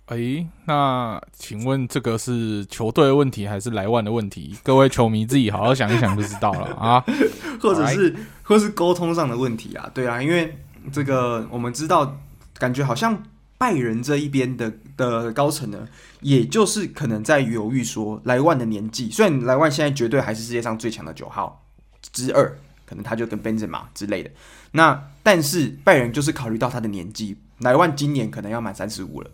[0.07, 4.57] 诶、欸，那请问这个是球队的问题还是莱万的问题？
[4.61, 6.99] 各位球迷自己好好想一想就知道了啊，
[7.61, 8.13] 或者是
[8.43, 9.89] 或是沟通上的问题啊？
[9.93, 10.57] 对啊，因为
[10.91, 12.17] 这个我们知道，
[12.55, 13.23] 感觉好像
[13.57, 15.87] 拜仁这一边的的高层呢，
[16.19, 21.63] 也就是可能在犹豫说，莱万的年纪，虽然莱万现在绝对还是世界上最强的九号
[22.11, 22.57] 之二，
[22.91, 24.29] 可能他就跟 Benzema 之类的，
[24.71, 29.31] 那但是拜仁就是考虑到他的年纪，莱万今年可能要满三十五了。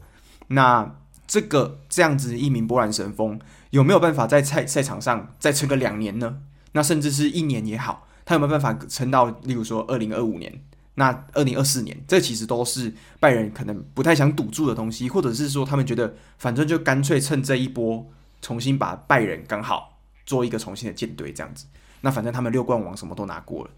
[0.49, 0.95] 那
[1.25, 3.39] 这个这样子一名波兰神锋
[3.71, 6.37] 有没有办法在赛赛场上再撑个两年呢？
[6.73, 10.61] 那甚至是一年也好，他有没有办法撑到，例如说二零二五年，
[10.93, 18.05] 那二零二四年，这其实都是拜仁可能不太想赌注的东西，或者是说他们觉得反正就干脆趁这一波
[18.39, 19.97] 重新把拜仁刚好
[20.27, 21.65] 做一个重新的建队这样子。
[22.07, 23.71] 那反正他们六冠王什么都拿过了，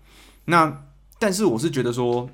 [0.45, 0.83] 那
[1.17, 2.29] 但是我是觉得说，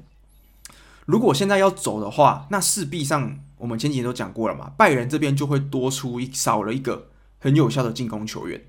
[1.06, 3.40] 如果现在要走的话，那势必上。
[3.58, 7.08] 我们前几天都讲过了嘛，拜仁这边就会多出一少了一个
[7.40, 8.62] 很有效的进攻球员。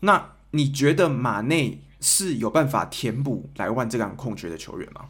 [0.00, 5.06] 那你觉得马内是有办法填补莱万这样空缺的球员吗？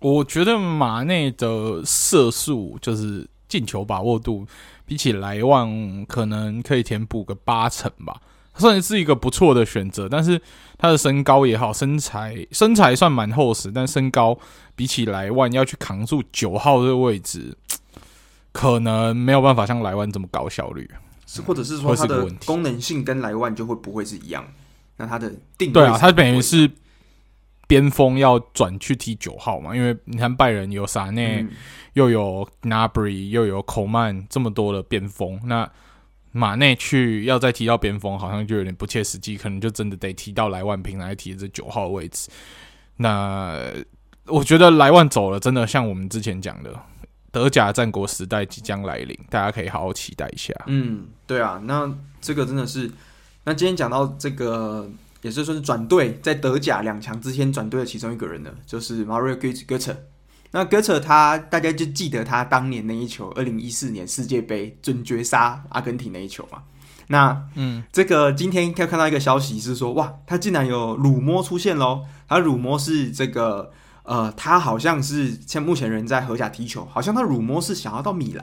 [0.00, 4.46] 我觉得马内的射术就是进球把握度，
[4.84, 8.20] 比起莱万可能可以填补个八成吧。
[8.58, 10.40] 算是一个不错的选择，但是
[10.78, 14.38] 他的身高也好，身材身材算蛮厚实，但身高
[14.74, 17.56] 比起莱万要去扛住九号这个位置，
[18.52, 20.90] 可能没有办法像莱万这么高效率，
[21.26, 24.46] 是或者是说他的功能性跟莱万就会不会是一样？
[24.96, 26.70] 那他的定位对啊，他等于是
[27.66, 31.50] 边锋要转去踢九号嘛，因为你看拜仁有萨内，嗯、
[31.92, 35.70] 又有 Gnabry，又有寇曼这么多的边锋，那。
[36.36, 42.28] 马内去要再提到边锋，好像就有点不切实际，可能就真的得提到莱万平来提这九号位置。
[42.96, 43.58] 那
[44.26, 46.78] 我觉得莱万走了，真的像我们之前讲的，
[47.32, 50.52] 德甲战国时代即将来临，大家可以好好期待一下。
[50.66, 52.90] 嗯，对啊，那这个真的是，
[53.44, 54.88] 那今天讲到这个，
[55.22, 59.96] 也是说是转队在德甲两强之间转队的其中一个人呢，就是 Mario Götze。
[60.56, 66.62] 那戈彻他，大家就记得他当年那一球，二零一四年世界杯准绝杀阿根廷那一球嘛。
[67.08, 72.06] 那嗯，这个今天要看到一个消息是说，哇，他竟然有 rumor 摸出现喽！
[72.26, 73.70] 他 rumor 摸是这个，
[74.04, 78.42] 呃，他好像是像目前人在荷甲踢球，好像他 rumor 摸是想要到米兰。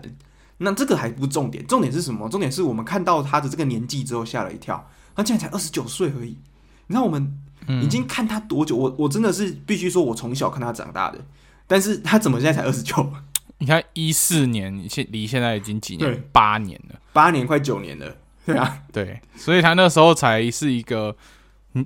[0.60, 2.30] 那这个还不重点，重点是什么？
[2.30, 6.38] 重点是我们看到他的这个年纪之后吓了一跳，他竟然才二十九岁而已。
[6.86, 7.40] 你看我们
[7.82, 8.76] 已经看他多久？
[8.78, 11.18] 我我真的是必须说，我从小看他长大的。
[11.68, 13.12] 但是他怎么现在才二十九？
[13.60, 16.24] 你看一四年现离现在已经几年？
[16.34, 18.14] 八年了，八年快九年了。
[18.46, 21.16] 对啊，对，所以他那时候才是一个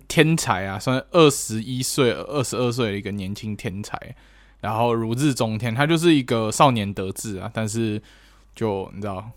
[0.08, 4.16] 天才啊，算二十一岁、二十二岁的一个年轻天才，
[4.60, 5.76] 然后如日中天。
[5.76, 8.02] 他就是一个少年得志啊，但是
[8.56, 9.30] 就你知道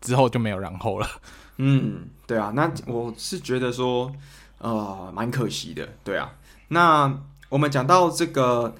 [0.00, 1.08] 之后就没有然后了。
[1.56, 4.12] 嗯，对啊，那我是觉得说
[4.58, 5.88] 呃蛮可惜的。
[6.04, 6.32] 对啊，
[6.68, 7.12] 那
[7.48, 8.76] 我们讲到这个。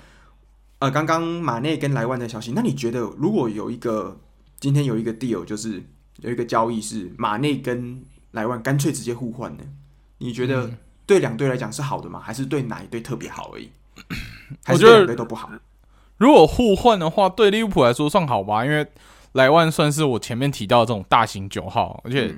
[0.83, 4.19] 呃，刚刚马内跟莱万的消息，那你觉得如果有一个
[4.59, 5.81] 今天有一个 deal，就是
[6.17, 9.63] 有一个交易是马内跟莱万干脆直接互换呢？
[10.19, 10.69] 你觉得
[11.07, 12.19] 对两队来讲是好的吗？
[12.19, 13.71] 还是对哪一队特别好而已？
[14.67, 15.49] 还是对两队都不好？
[16.17, 18.85] 如果互换的话，对利物浦来说算好吧，因为
[19.35, 22.35] 莱万算是我前面提到的这种大型九号，而且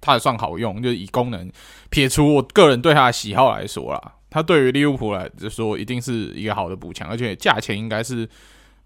[0.00, 1.50] 他也算好用，就是以功能
[1.90, 4.12] 撇除我个人对他的喜好来说啦。
[4.30, 8.28] 他对于利物浦来说，一定是一个好的补强，而且价钱应该是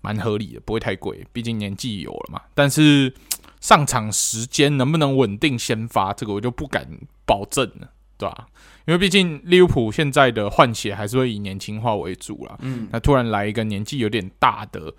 [0.00, 2.40] 蛮合理的，不会太贵，毕竟年纪有了嘛。
[2.54, 3.12] 但是
[3.60, 6.86] 上场时间能不能稳定先发，这个我就不敢
[7.24, 7.88] 保证了。
[8.18, 8.46] 对吧、啊？
[8.86, 12.56] 因为毕竟利物浦现在的换血还是会以年轻化为主啦。
[12.60, 14.94] 嗯，那突然来一个年纪有点大的，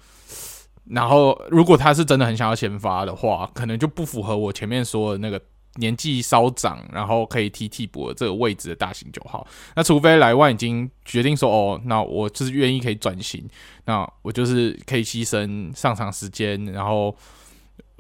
[0.90, 5.42] 然后如果他是真的很想要先发的话，可能就不符合我前面说的那个。
[5.78, 9.46] 年纪稍长，然后可以踢替补的这个位置的大型九号，
[9.76, 13.44] 那除非莱万已经决定说，哦，那我就是愿意可以转型，
[13.86, 17.16] 那我就是可以牺牲上场时间，然后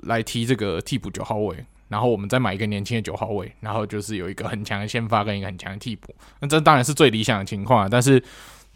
[0.03, 8.23] 来踢这个替补九号位，然后我们再买一个年轻的九号位，然后就是有一个很强的先发跟一个很强的替补，那这当然是最理想的情况，但是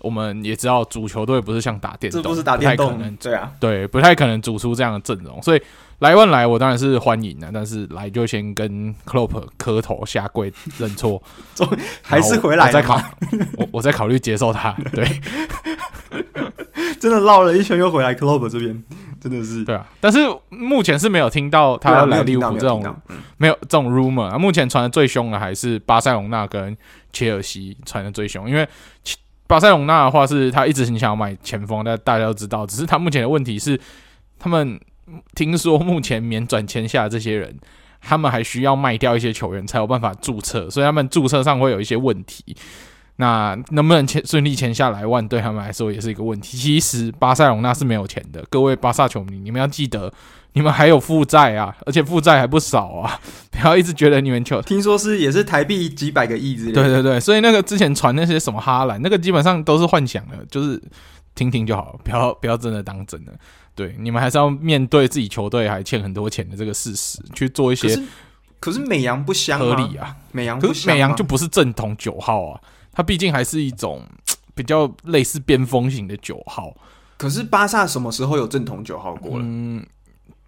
[0.02, 5.62] 我们也知道主球队不是像打电动，这不是打电动，对啊，对，不太可能组出这样的阵容，所以。
[6.00, 11.20] 莱万来，我当然是欢迎的，但是来就先跟 Klopp 磕头下跪认错，
[12.04, 13.02] 还是回来我再考，
[13.58, 14.78] 我我再考虑接受他。
[14.94, 15.04] 对，
[17.02, 18.84] 真的绕了一圈又回来 Klopp 这边，
[19.20, 19.88] 真的是对啊。
[20.00, 20.20] 但是
[20.50, 22.96] 目前是没有听到他要来利物浦这种没有，
[23.38, 24.38] 没有这种 rumor 啊。
[24.38, 26.78] 目前传的最凶的还是巴塞隆纳跟
[27.12, 28.70] 切尔西传的最凶，因为
[29.48, 33.80] 巴塞隆纳的话是他一直很想要买前锋，但大家都知道，只是他目前的问题是
[34.38, 34.80] 他们。
[35.36, 37.58] 听说目前免转签下这些人，
[38.02, 42.44] 他们还需要卖掉一些球员才有办法注册，所以他们注册上会有一些问题。
[43.16, 46.58] 那能不能签顺利签下莱万，对他们来说也是一个问题。
[46.58, 50.12] 其实巴塞隆纳是没有钱的，各位巴萨球迷，你们要记得，
[50.58, 53.20] 你们还有负债啊，而且负债还不少啊！
[53.52, 56.82] 不要一直觉得你们球，听说是也是台币几百个亿之类的。
[56.82, 60.82] 对对对，所以那个之前传那些什么哈兰，那个基本上都是幻想的，就是
[61.36, 63.32] 听听就好了，不要不要真的当真的。
[63.76, 67.88] 对，你们还是要面对自己球队还欠很多钱的这个事实，去做一些。
[68.60, 72.60] 可是，美洋不香合理啊，美洋不香，美洋就不是正统九号啊，
[72.92, 74.02] 它毕竟还是一种
[74.56, 76.76] 比较类似边锋型的九号。
[77.18, 79.44] 可是巴萨什么时候有正统九号过了？
[79.44, 79.84] 嗯，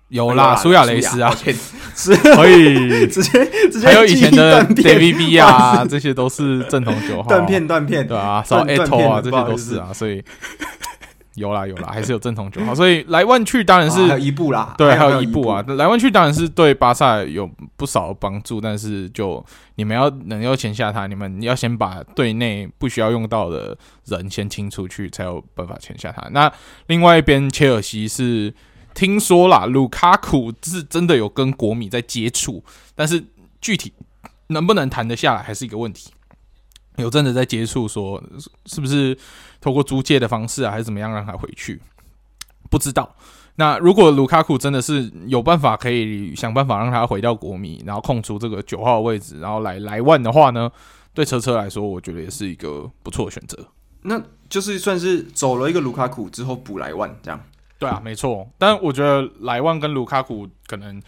[0.09, 1.33] 有啦，苏亚雷斯啊，
[1.95, 3.07] 是可以。
[3.07, 10.23] 直接直接还有以前的 David Villa 啊， 这些都是正统九号，断片断片，对啊，少 Eto'o 啊，这些都是啊，所以。
[11.35, 15.63] 有啦有啦，还是有正统九号，所以来万去当然是、啊、还有一步啦，对，还有一步啊。
[15.69, 19.41] 来万去当然是对巴萨有不少帮助，但是就
[19.75, 26.27] 你们要能够签下他，你们要先把队内不需要用到的人先清出去，才有办法签下他。
[26.31, 26.51] 那
[26.87, 28.53] 另外一边切尔西是
[28.93, 32.63] 听说啦，卢卡库是真的有跟国米在接触，
[32.95, 33.23] 但是
[33.61, 33.93] 具体
[34.47, 36.11] 能不能谈得下来还是一个问题。
[36.97, 38.21] 有真的在接触，说
[38.65, 39.17] 是不是
[39.61, 41.81] 透过租借的方式啊，还是怎么样让他回去？
[42.69, 43.15] 不知道。
[43.55, 50.69] 那如果卢卡库真的是有办法可以想办法让他回到国米，然后空出这个九号位置，然后来莱万的话呢，
[51.13, 53.67] 对车车来说，我觉得也是一个不错的选择。
[54.01, 57.39] 那就是算是走了一个卢卡库之后补莱万这样。
[57.79, 58.47] 对啊，没错。
[58.59, 61.01] 但我觉得莱万跟卢卡库可能。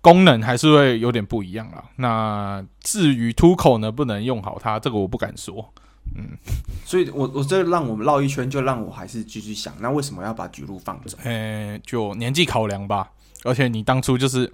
[0.00, 1.82] 功能还是会有点不一样啊。
[1.96, 5.74] 那至于突口呢，不能用好它，这个我不敢说。
[6.16, 6.38] 嗯，
[6.84, 11.18] 所以我我这让我们绕一圈，就让我还是继续想，那为什么要把举路放走？
[11.24, 13.10] 呃、欸，就年纪考量吧。
[13.42, 14.50] 而且你当初就是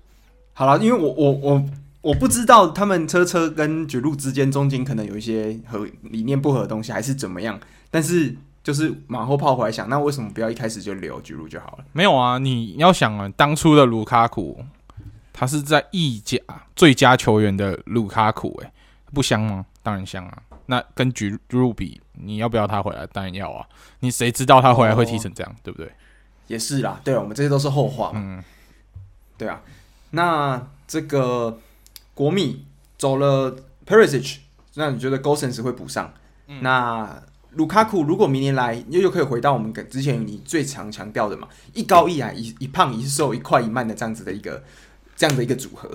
[0.55, 1.65] 好了，因为我我我
[2.01, 7.61] 我不知道他们车车跟举路之间中间可能有一些和理念不合的东西，还是怎么样。
[7.91, 8.35] 但是
[8.65, 11.85] 就是马后炮回来想，那为什么不要一开始就留举路就好了？
[11.93, 14.65] 没有啊，你要想啊，当初的卢卡库。
[15.37, 16.39] 他是在意甲
[16.77, 18.73] 最佳球员的卢卡库，哎，
[19.13, 19.67] 不香吗？
[19.83, 20.43] 当然香啊。
[20.67, 23.05] 那跟吉鲁比，你要不要他回来？
[23.09, 23.67] 当然要啊。
[23.99, 25.91] 你谁知道他回来会踢成这样，哦、对不对？
[26.47, 28.13] 也是啦，对啊，我们这些都是后话。
[28.15, 28.45] 嗯，
[29.37, 29.61] 对啊。
[30.11, 31.59] 那这个
[32.15, 32.65] 国米
[32.97, 34.37] 走了 Perisic，
[34.75, 36.15] 那你觉得 Gosens 会补上？
[36.47, 37.21] 嗯、那
[37.57, 44.63] 卢卡库如果明年来，又又可以回到我们之前你最常强调的嘛，一高一矮，一一胖一瘦，一快一慢的这样子的一个。
[45.17, 45.89] 这样的一个组合，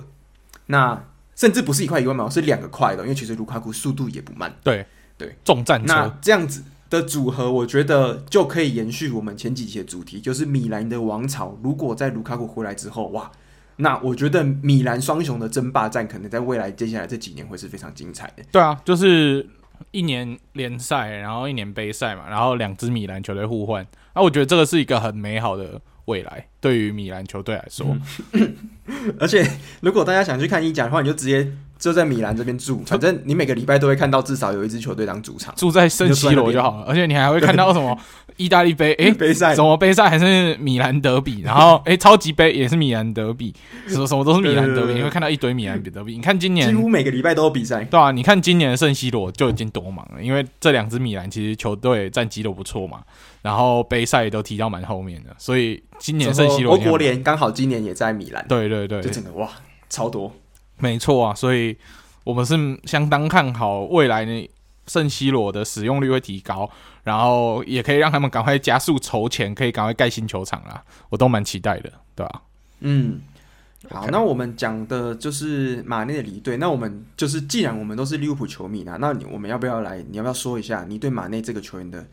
[0.68, 0.98] 那
[1.36, 4.50] 甚至不是一块一万嘛，是两个快的，因为其实卢卡库速度也不慢。
[4.64, 4.86] 对
[5.18, 5.92] 对，重战车。
[5.92, 11.54] 那这样子的组合，我觉得就可以延续我们前几期的主题，就是米兰的王朝。
[11.62, 13.30] 如果在卢卡库回来之后，哇，
[13.76, 18.42] 那我觉得米兰双雄的争霸战，可能在未来接下来这几年会是非常精彩的。
[18.50, 19.46] 对啊，就是
[19.90, 25.80] 一年联赛，然后一年杯赛嘛，然后两支米兰球队互换，那我觉得这个是一个很美好的。
[26.06, 27.96] 未来对于米兰球队来说，
[29.20, 29.48] 而且
[29.80, 36.84] 如果大家想去看意甲的话，你就直接就在米兰这边住，反正你每个礼拜都会看到至少有一支球队当主场，住在圣西罗就好了。
[36.86, 37.98] 而且你还会看到什么
[38.36, 43.54] 意大利杯，诶，杯赛，什么杯赛还是米兰德比，然后诶，超级杯也是米兰德比，
[43.88, 46.14] 什么什么都是米兰德比， 你会看到一堆米兰德比。
[46.14, 53.00] 你看今年几乎每个礼拜都有比赛，对啊，你看今年的圣西罗就已经多忙了，因为这两支米兰其实球队战绩都不错嘛。
[53.42, 59.48] 然后杯赛都提到蛮后面的，所以今年圣西罗欧国联刚好今年也在米兰，对对对，就哇
[59.88, 60.30] 超多，
[60.80, 61.76] 没错啊，所以
[62.24, 64.50] 我们是相当看好未来呢，
[64.86, 66.68] 圣西罗的使用率会提高，
[67.04, 72.42] 然后也可以让他们赶快加速筹钱，可以赶快盖新球场啦，我都蛮期待的，对吧？
[72.80, 73.20] 嗯，
[73.90, 80.04] 好.那我们讲的就是马内的离队，那我们就是既然我们都是利物浦球迷啦，那你我们要不要来？
[80.10, 82.06] 你要不要说一下你对马内这个球员的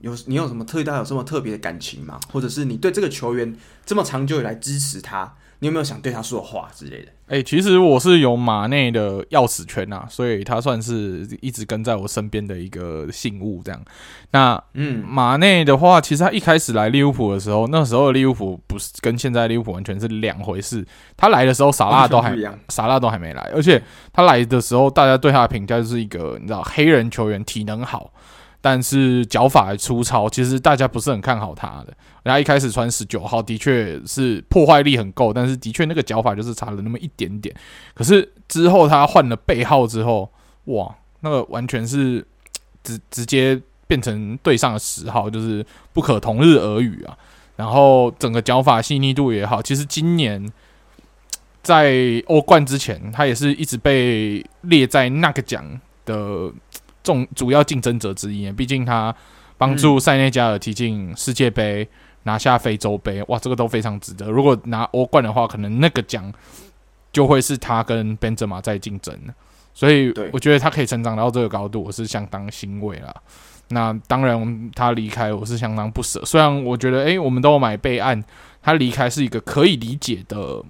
[0.00, 2.18] 有你有什么特大有什么特别的感情吗？
[2.32, 5.34] 或者是你对这个球员这么长久以来支持他？
[5.60, 7.12] 你有没有想对他说的话之类的？
[7.26, 13.80] 哎、欸，其实我是有马内的钥匙圈呐，所以他算是一直跟在我身边的一个信物这样。
[14.32, 20.84] 那嗯，马内的话，其实他一开始来利物浦的时候，那时候的利物浦不是跟现在利物浦完全是两回事。
[21.16, 22.36] 他来的时候，萨拉都还
[22.68, 23.80] 萨拉都还没来，而且
[24.12, 28.12] 他来的时候，大家对他的评价就是一个你知道黑人球员，体能好。
[28.60, 31.94] 但是脚法还粗糙，其实大家不是很看好他的。
[32.22, 37.54] 然后一开始穿十九号的确是破坏力很够，但是的确那个脚法就是差了那么一点点。
[37.94, 40.30] 可是之后他换了背号之后，
[40.64, 42.22] 哇，那个完全是
[42.82, 47.16] 直直接变成对上的十号，就是不可同日而语啊。
[47.56, 50.46] 然后整个脚法细腻度也好，其实今年
[51.62, 56.52] 在欧冠之前，他也是一直被列在那个奖的。
[57.02, 59.14] 重主要竞争者之一，毕竟他
[59.56, 61.88] 帮助塞内加尔踢进世界杯，
[62.22, 64.30] 拿下非洲杯，哇，这个都非常值得。
[64.30, 66.32] 如果拿欧冠的话，可能那个奖
[67.12, 69.14] 就会是他跟本泽马在竞争。
[69.72, 73.14] 所以我觉得他可以成长到这个高度，我是相当欣慰啦。
[73.68, 76.22] 那当然，他离开我是相当不舍。
[76.24, 78.22] 虽然我觉得，诶，我们都有买备案，
[78.60, 80.62] 他离开是一个可以理解的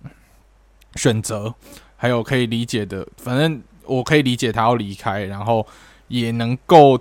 [0.97, 1.55] 选择，
[1.97, 5.67] 还有可以理解的，反正我可以理解他要离开，然后。
[6.11, 7.01] 也能够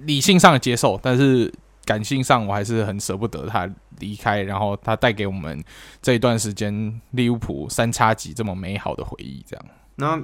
[0.00, 1.50] 理性上的接受，但是
[1.86, 3.66] 感性上我还是很舍不得他
[4.00, 5.64] 离开，然后他带给我们
[6.02, 9.42] 这一段时间利物浦三叉戟这么美好的回忆。
[9.48, 9.64] 这样，
[9.94, 10.22] 那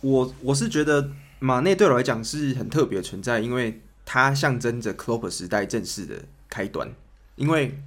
[0.00, 6.14] 我我是觉得马内对我来讲是很特别存在，因为他象征着克洛普时代正式的
[6.48, 6.88] 开端。
[7.36, 7.78] 因为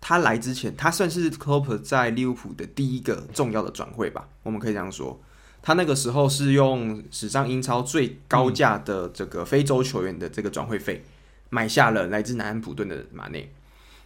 [0.00, 5.18] 他来之前，他算是克洛普在利物浦的第一个重要的转会吧，我们可以这样说。
[5.62, 11.04] 他那个时候是用史上英超最高价的这个非洲球员的这个转会费
[11.50, 13.48] 买下了来自南安普顿的马内。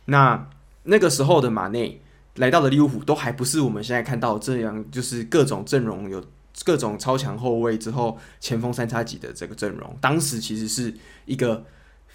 [0.05, 0.49] 那
[0.83, 2.03] 那个时候的马内
[2.35, 6.23] 来到了利物浦，都还不是我们现在看到这样，就是各种阵容有
[6.63, 9.97] 各种超强后卫之后前锋三叉戟的这个阵容。
[9.99, 10.95] 当时其实是
[11.25, 11.65] 一个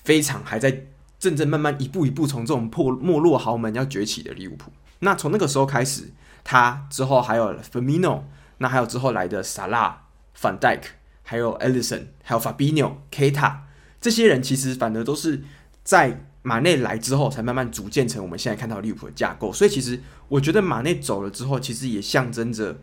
[0.04, 0.86] 非常还在
[1.18, 4.72] 正正慢慢一步一步从这种破没落豪门要崛起的利物浦。
[5.00, 6.12] 那从那个时候开始，
[6.44, 8.22] 他之后还有 Firmino。
[8.62, 10.03] 那还有之后来的萨拉、
[10.36, 10.89] 范戴克，
[11.24, 13.64] 还有艾利森，还有法比纽、凯塔，
[13.99, 15.41] 这些人其实反而都是
[15.84, 19.51] 在马内来之后，才慢慢组建成我们现在看到利物浦的架构。
[19.51, 22.78] 所以其实我觉得马内走了之后，其实也象征着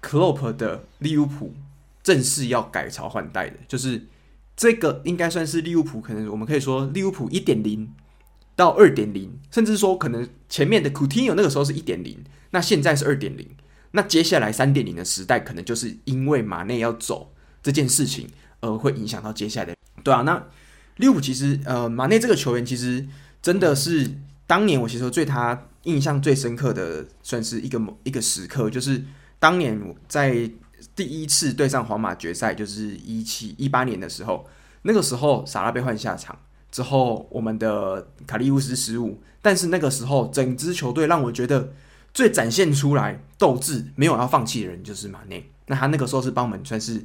[0.00, 1.52] 克洛普的利物浦
[2.04, 4.06] 正式要改朝换代的，就是
[4.56, 7.92] 这个应该算是利物浦，可能我们可以说利物浦一点零
[8.54, 13.48] 到二点零，甚至说可能前面的库蒂尼奥那个时候是一点零，那现在是二点零。
[13.96, 17.32] 那接下来三点零的时代，可能就是因为马内要走
[17.62, 18.28] 这件事情，
[18.60, 19.76] 而会影响到接下来的。
[20.02, 20.44] 对啊，那
[20.96, 23.06] 利物浦其实，呃，马内这个球员其实
[23.40, 24.10] 真的是
[24.48, 29.00] 当年我其实对他印象最深刻的，算是一个某一个时刻，就是
[29.38, 30.50] 当年在
[30.96, 34.44] 第一次对上皇马决赛，就是一七一八年的时候，
[34.82, 36.36] 那个时候萨拉被换下场
[36.72, 41.72] 之后，我们的卡利乌斯失误，但是那个时候整支球队让我觉得。
[42.14, 47.04] 最展现出来斗志没有要放弃的人就是马内，那他那个时候是帮我们算是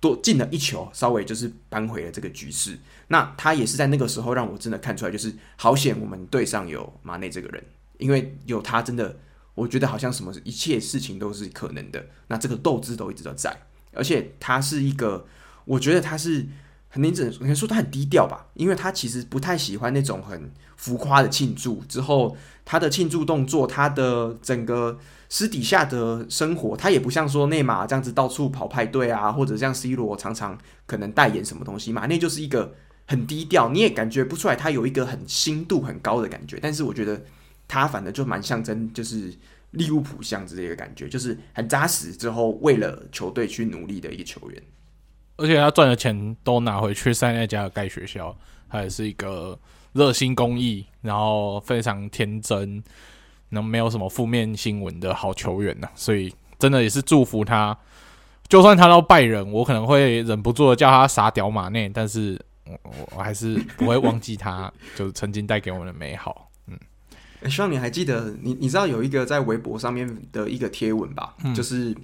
[0.00, 2.76] 多进了一球，稍微就是扳回了这个局势。
[3.06, 7.64] 那他也是在那个时候让我真的看出来，就是好险我们队上有马内这个人，
[7.98, 9.16] 因为有他真的，
[9.54, 12.04] 我觉得好像什么一切事情都是可能的。
[12.26, 13.56] 那这个斗志都一直都在，
[13.92, 15.24] 而且他是一个，
[15.64, 16.46] 我觉得他是。
[16.90, 21.84] 很你只能说他很低调吧，因为他其实不太喜欢那种很浮夸的庆祝。
[21.86, 24.98] 之后他的庆祝动作，他的整个
[25.28, 31.92] 私底下的生活，他也不像说内马这样子到处跑派对啊，或者像 C 罗常常可能代言什么东西。
[31.92, 32.74] 马内就是一个
[33.06, 36.58] 很低调，你也感觉不出来他有一个很心度很高的感觉。
[36.62, 37.22] 但是我觉得
[37.66, 39.34] 他反正就蛮象征，就是
[39.72, 44.62] 利物浦像这个感觉，就是很扎实之后为了球队去努力的一个球员。
[45.36, 48.36] 而且他赚的钱都拿回去塞内加尔盖学校，
[48.68, 49.58] 他也是一个
[49.98, 52.82] 热心公益，然后非常天真，
[53.50, 55.92] 能没有什么负面新闻的好球员呢、啊。
[55.94, 57.76] 所以真的也是祝福他，
[58.48, 62.78] 就算他到拜仁，我可能会忍不住的叫他傻屌马内，但是我
[63.16, 66.48] 我还是不会忘记他， 就是曾经带给我们的美好。
[66.68, 66.78] 嗯，
[67.50, 71.34] 希望你还记得，你你知道有一个在微博上面的一个贴文吧？
[71.44, 71.94] 嗯、就是。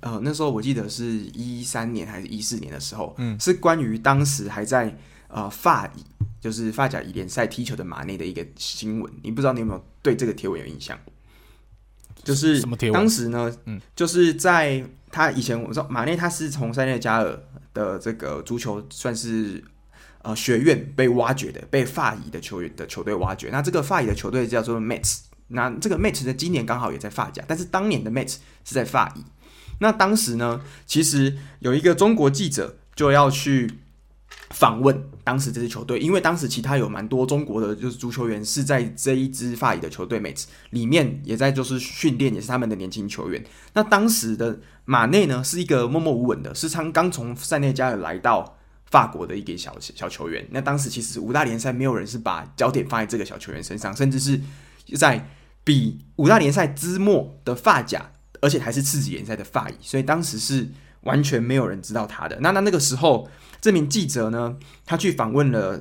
[0.00, 4.94] 呃那时候我记得是一三年还是一四年的时候，嗯，是关于当时还在
[5.28, 9.12] 呃法乙，就是法甲乙联赛踢球的马内的一个新闻。
[9.22, 10.98] 你不知道你有没有对这个贴文有印象？
[12.24, 12.60] 就是
[12.92, 17.40] 当时呢，嗯，就是在他以前我知道马内他是从塞内加尔
[17.72, 19.62] 的这个足球算是
[20.22, 23.48] 呃学院被挖掘的，被法乙的球员的球队挖掘。
[23.50, 25.20] 那这个法乙的球队叫做 Metz。
[25.50, 29.24] 那这个 Metz 的今年刚好也在法甲，但是当年的 Metz 是在法乙。
[29.80, 33.78] 那当时呢，其实有一个中国记者就要去
[34.50, 43.44] 访问当时这支球队，因为当时其他有蛮多中国的就是足球员是在这一支法乙的球队 Metz 里面也在就是训练，也是他们的年轻球员。
[43.74, 48.56] 那当时的马内呢，是一个默默无闻的，是刚刚从塞内加尔来到
[48.86, 50.48] 法国的一个小小球员。
[50.50, 54.40] 那当时其实五大联赛没有人是把焦点放在这个小球员身上，甚至是
[54.96, 55.28] 在。
[55.64, 58.10] 比五大联赛之末的法甲，
[58.40, 60.66] 而且还是次级联赛的法乙，所以当时是
[61.02, 62.38] 完全没有人知道他的。
[62.40, 63.28] 那那那个时候，
[63.60, 65.80] 这名记者呢，他去访问了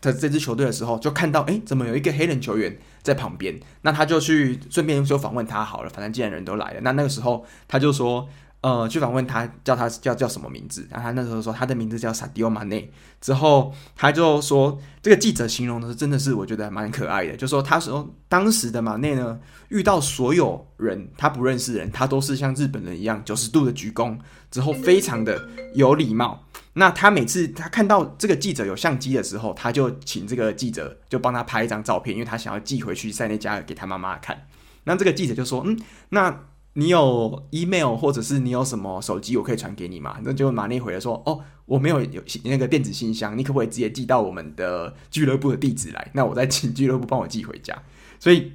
[0.00, 3.58] 他这支球队的时候，就看到，哎，怎么有一个黑人球员在旁边？
[3.82, 8.28] 那他就去顺便就访问他好了，反正既然人都来了，那那个时候他就说。
[8.60, 10.84] 呃，去访问他，叫他叫叫什么名字？
[10.90, 12.90] 然后他那时候说他的名字叫萨迪奥马内。
[13.20, 19.38] 之后他就说，这个记者形容的是真的是我觉得蛮可爱的，就说他说当时的马内呢，
[19.68, 24.18] 遇到所有人他不认识人，他都是像日本人一样九十度的鞠躬，
[24.50, 25.40] 之后非常的
[25.76, 26.44] 有礼貌。
[26.78, 34.46] 那他每次他看到这个记者有相机的时候，他就请这个记者就帮他拍一张照片，因为他想要寄回去塞内加尔给他妈妈看。
[34.84, 35.78] 那这个记者就说，嗯，
[36.10, 36.44] 那。
[36.74, 40.16] 你有 email 或者是你有什么手机，我可以传给你吗？
[40.22, 46.10] 那就马内回来说，哦，我没有有那个电子信箱，你可不可以直接寄到我们的俱乐部的地址来？
[46.14, 47.76] 那我再请俱乐部帮我寄回家。
[48.20, 48.52] 所以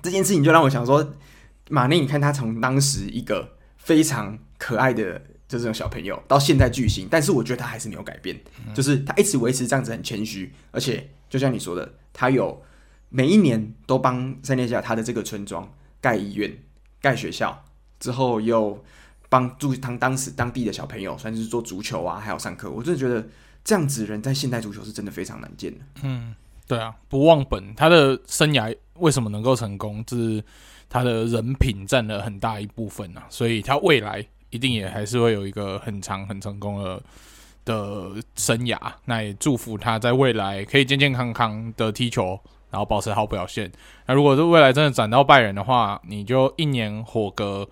[0.00, 1.12] 这件事情就让我想说，
[1.70, 5.20] 马内，你看他从当时一个非常可爱的
[5.58, 8.38] 这种小朋友，到现在巨星，但是我觉得他还是没有改变，
[8.74, 12.62] 就是他一直维持这样子很谦虚，而且就像你说的，他有
[13.08, 16.56] 每一年都帮塞内加尔他的这个村庄盖医院。
[17.02, 17.64] 盖学校
[17.98, 18.84] 之后，又
[19.30, 22.70] 帮助他当时当地的小朋友，算是做足球啊，还有上课。
[22.70, 23.26] 我真的觉得
[23.64, 25.78] 这样子人在现代足球是真的非常难见的。
[26.02, 26.34] 嗯，
[26.66, 30.44] 对啊，不忘本，他的生涯为什么能够成功，就是
[30.90, 33.24] 他的人品占了很大一部分啊。
[33.30, 37.02] 所以他未来一定也还是会有一个很长很成功的
[37.64, 38.78] 的生涯。
[39.04, 42.38] 那也祝福他在未来可以健健康康的踢球。
[42.72, 43.68] 然后保持好表现。
[44.06, 47.68] 那如果是未来真的转到拜仁的话，你就一年火个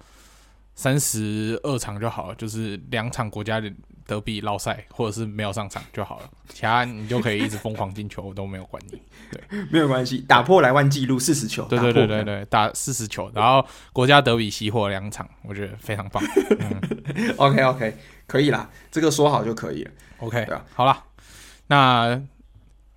[0.75, 3.73] 三十二场就好了，就是两场国家的
[4.09, 9.01] 德比落赛，或者是没有上场就好了，其他你就可以一直疯狂进球，我都没有管你。
[9.31, 11.63] 对， 没有关系，打破莱万纪录四十球。
[11.67, 16.25] 对对对对对，打四十球，然后国家德比熄火两场，我觉得非常棒。
[16.59, 17.97] 嗯、OK OK，
[18.27, 19.91] 可以啦，这个说好就可以了。
[20.21, 21.05] OK，对啊，好啦，
[21.69, 22.21] 那。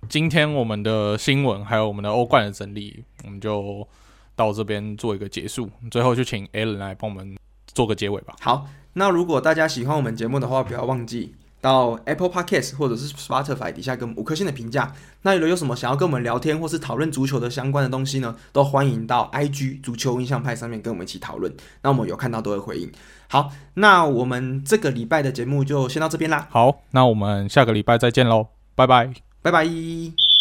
[0.08, 3.86] 今天我们的新闻还有我们的欧冠的整理，我们就
[4.34, 5.70] 到这边做一个结束。
[5.92, 7.38] 最后就请 Alan 来帮我们
[7.68, 8.34] 做个结尾吧。
[8.40, 14.92] 好，那如果大家喜欢我们节目的话，不要忘记到 Apple Podcast 或者是 Spotify 底下给我们五颗星的评价。
[15.22, 21.54] 那如果有什么想要跟我们聊天或是讨论足球的相关的东西呢，都欢迎到 IG 足球印象派上面跟我们一起讨论。
[21.82, 22.90] 那我们有看到都会回应。
[23.28, 26.48] 好，那我们这个礼拜的节目就先到这边啦。
[26.50, 29.12] 好，那我们下个礼拜再见喽，拜拜。
[29.40, 30.31] 拜拜。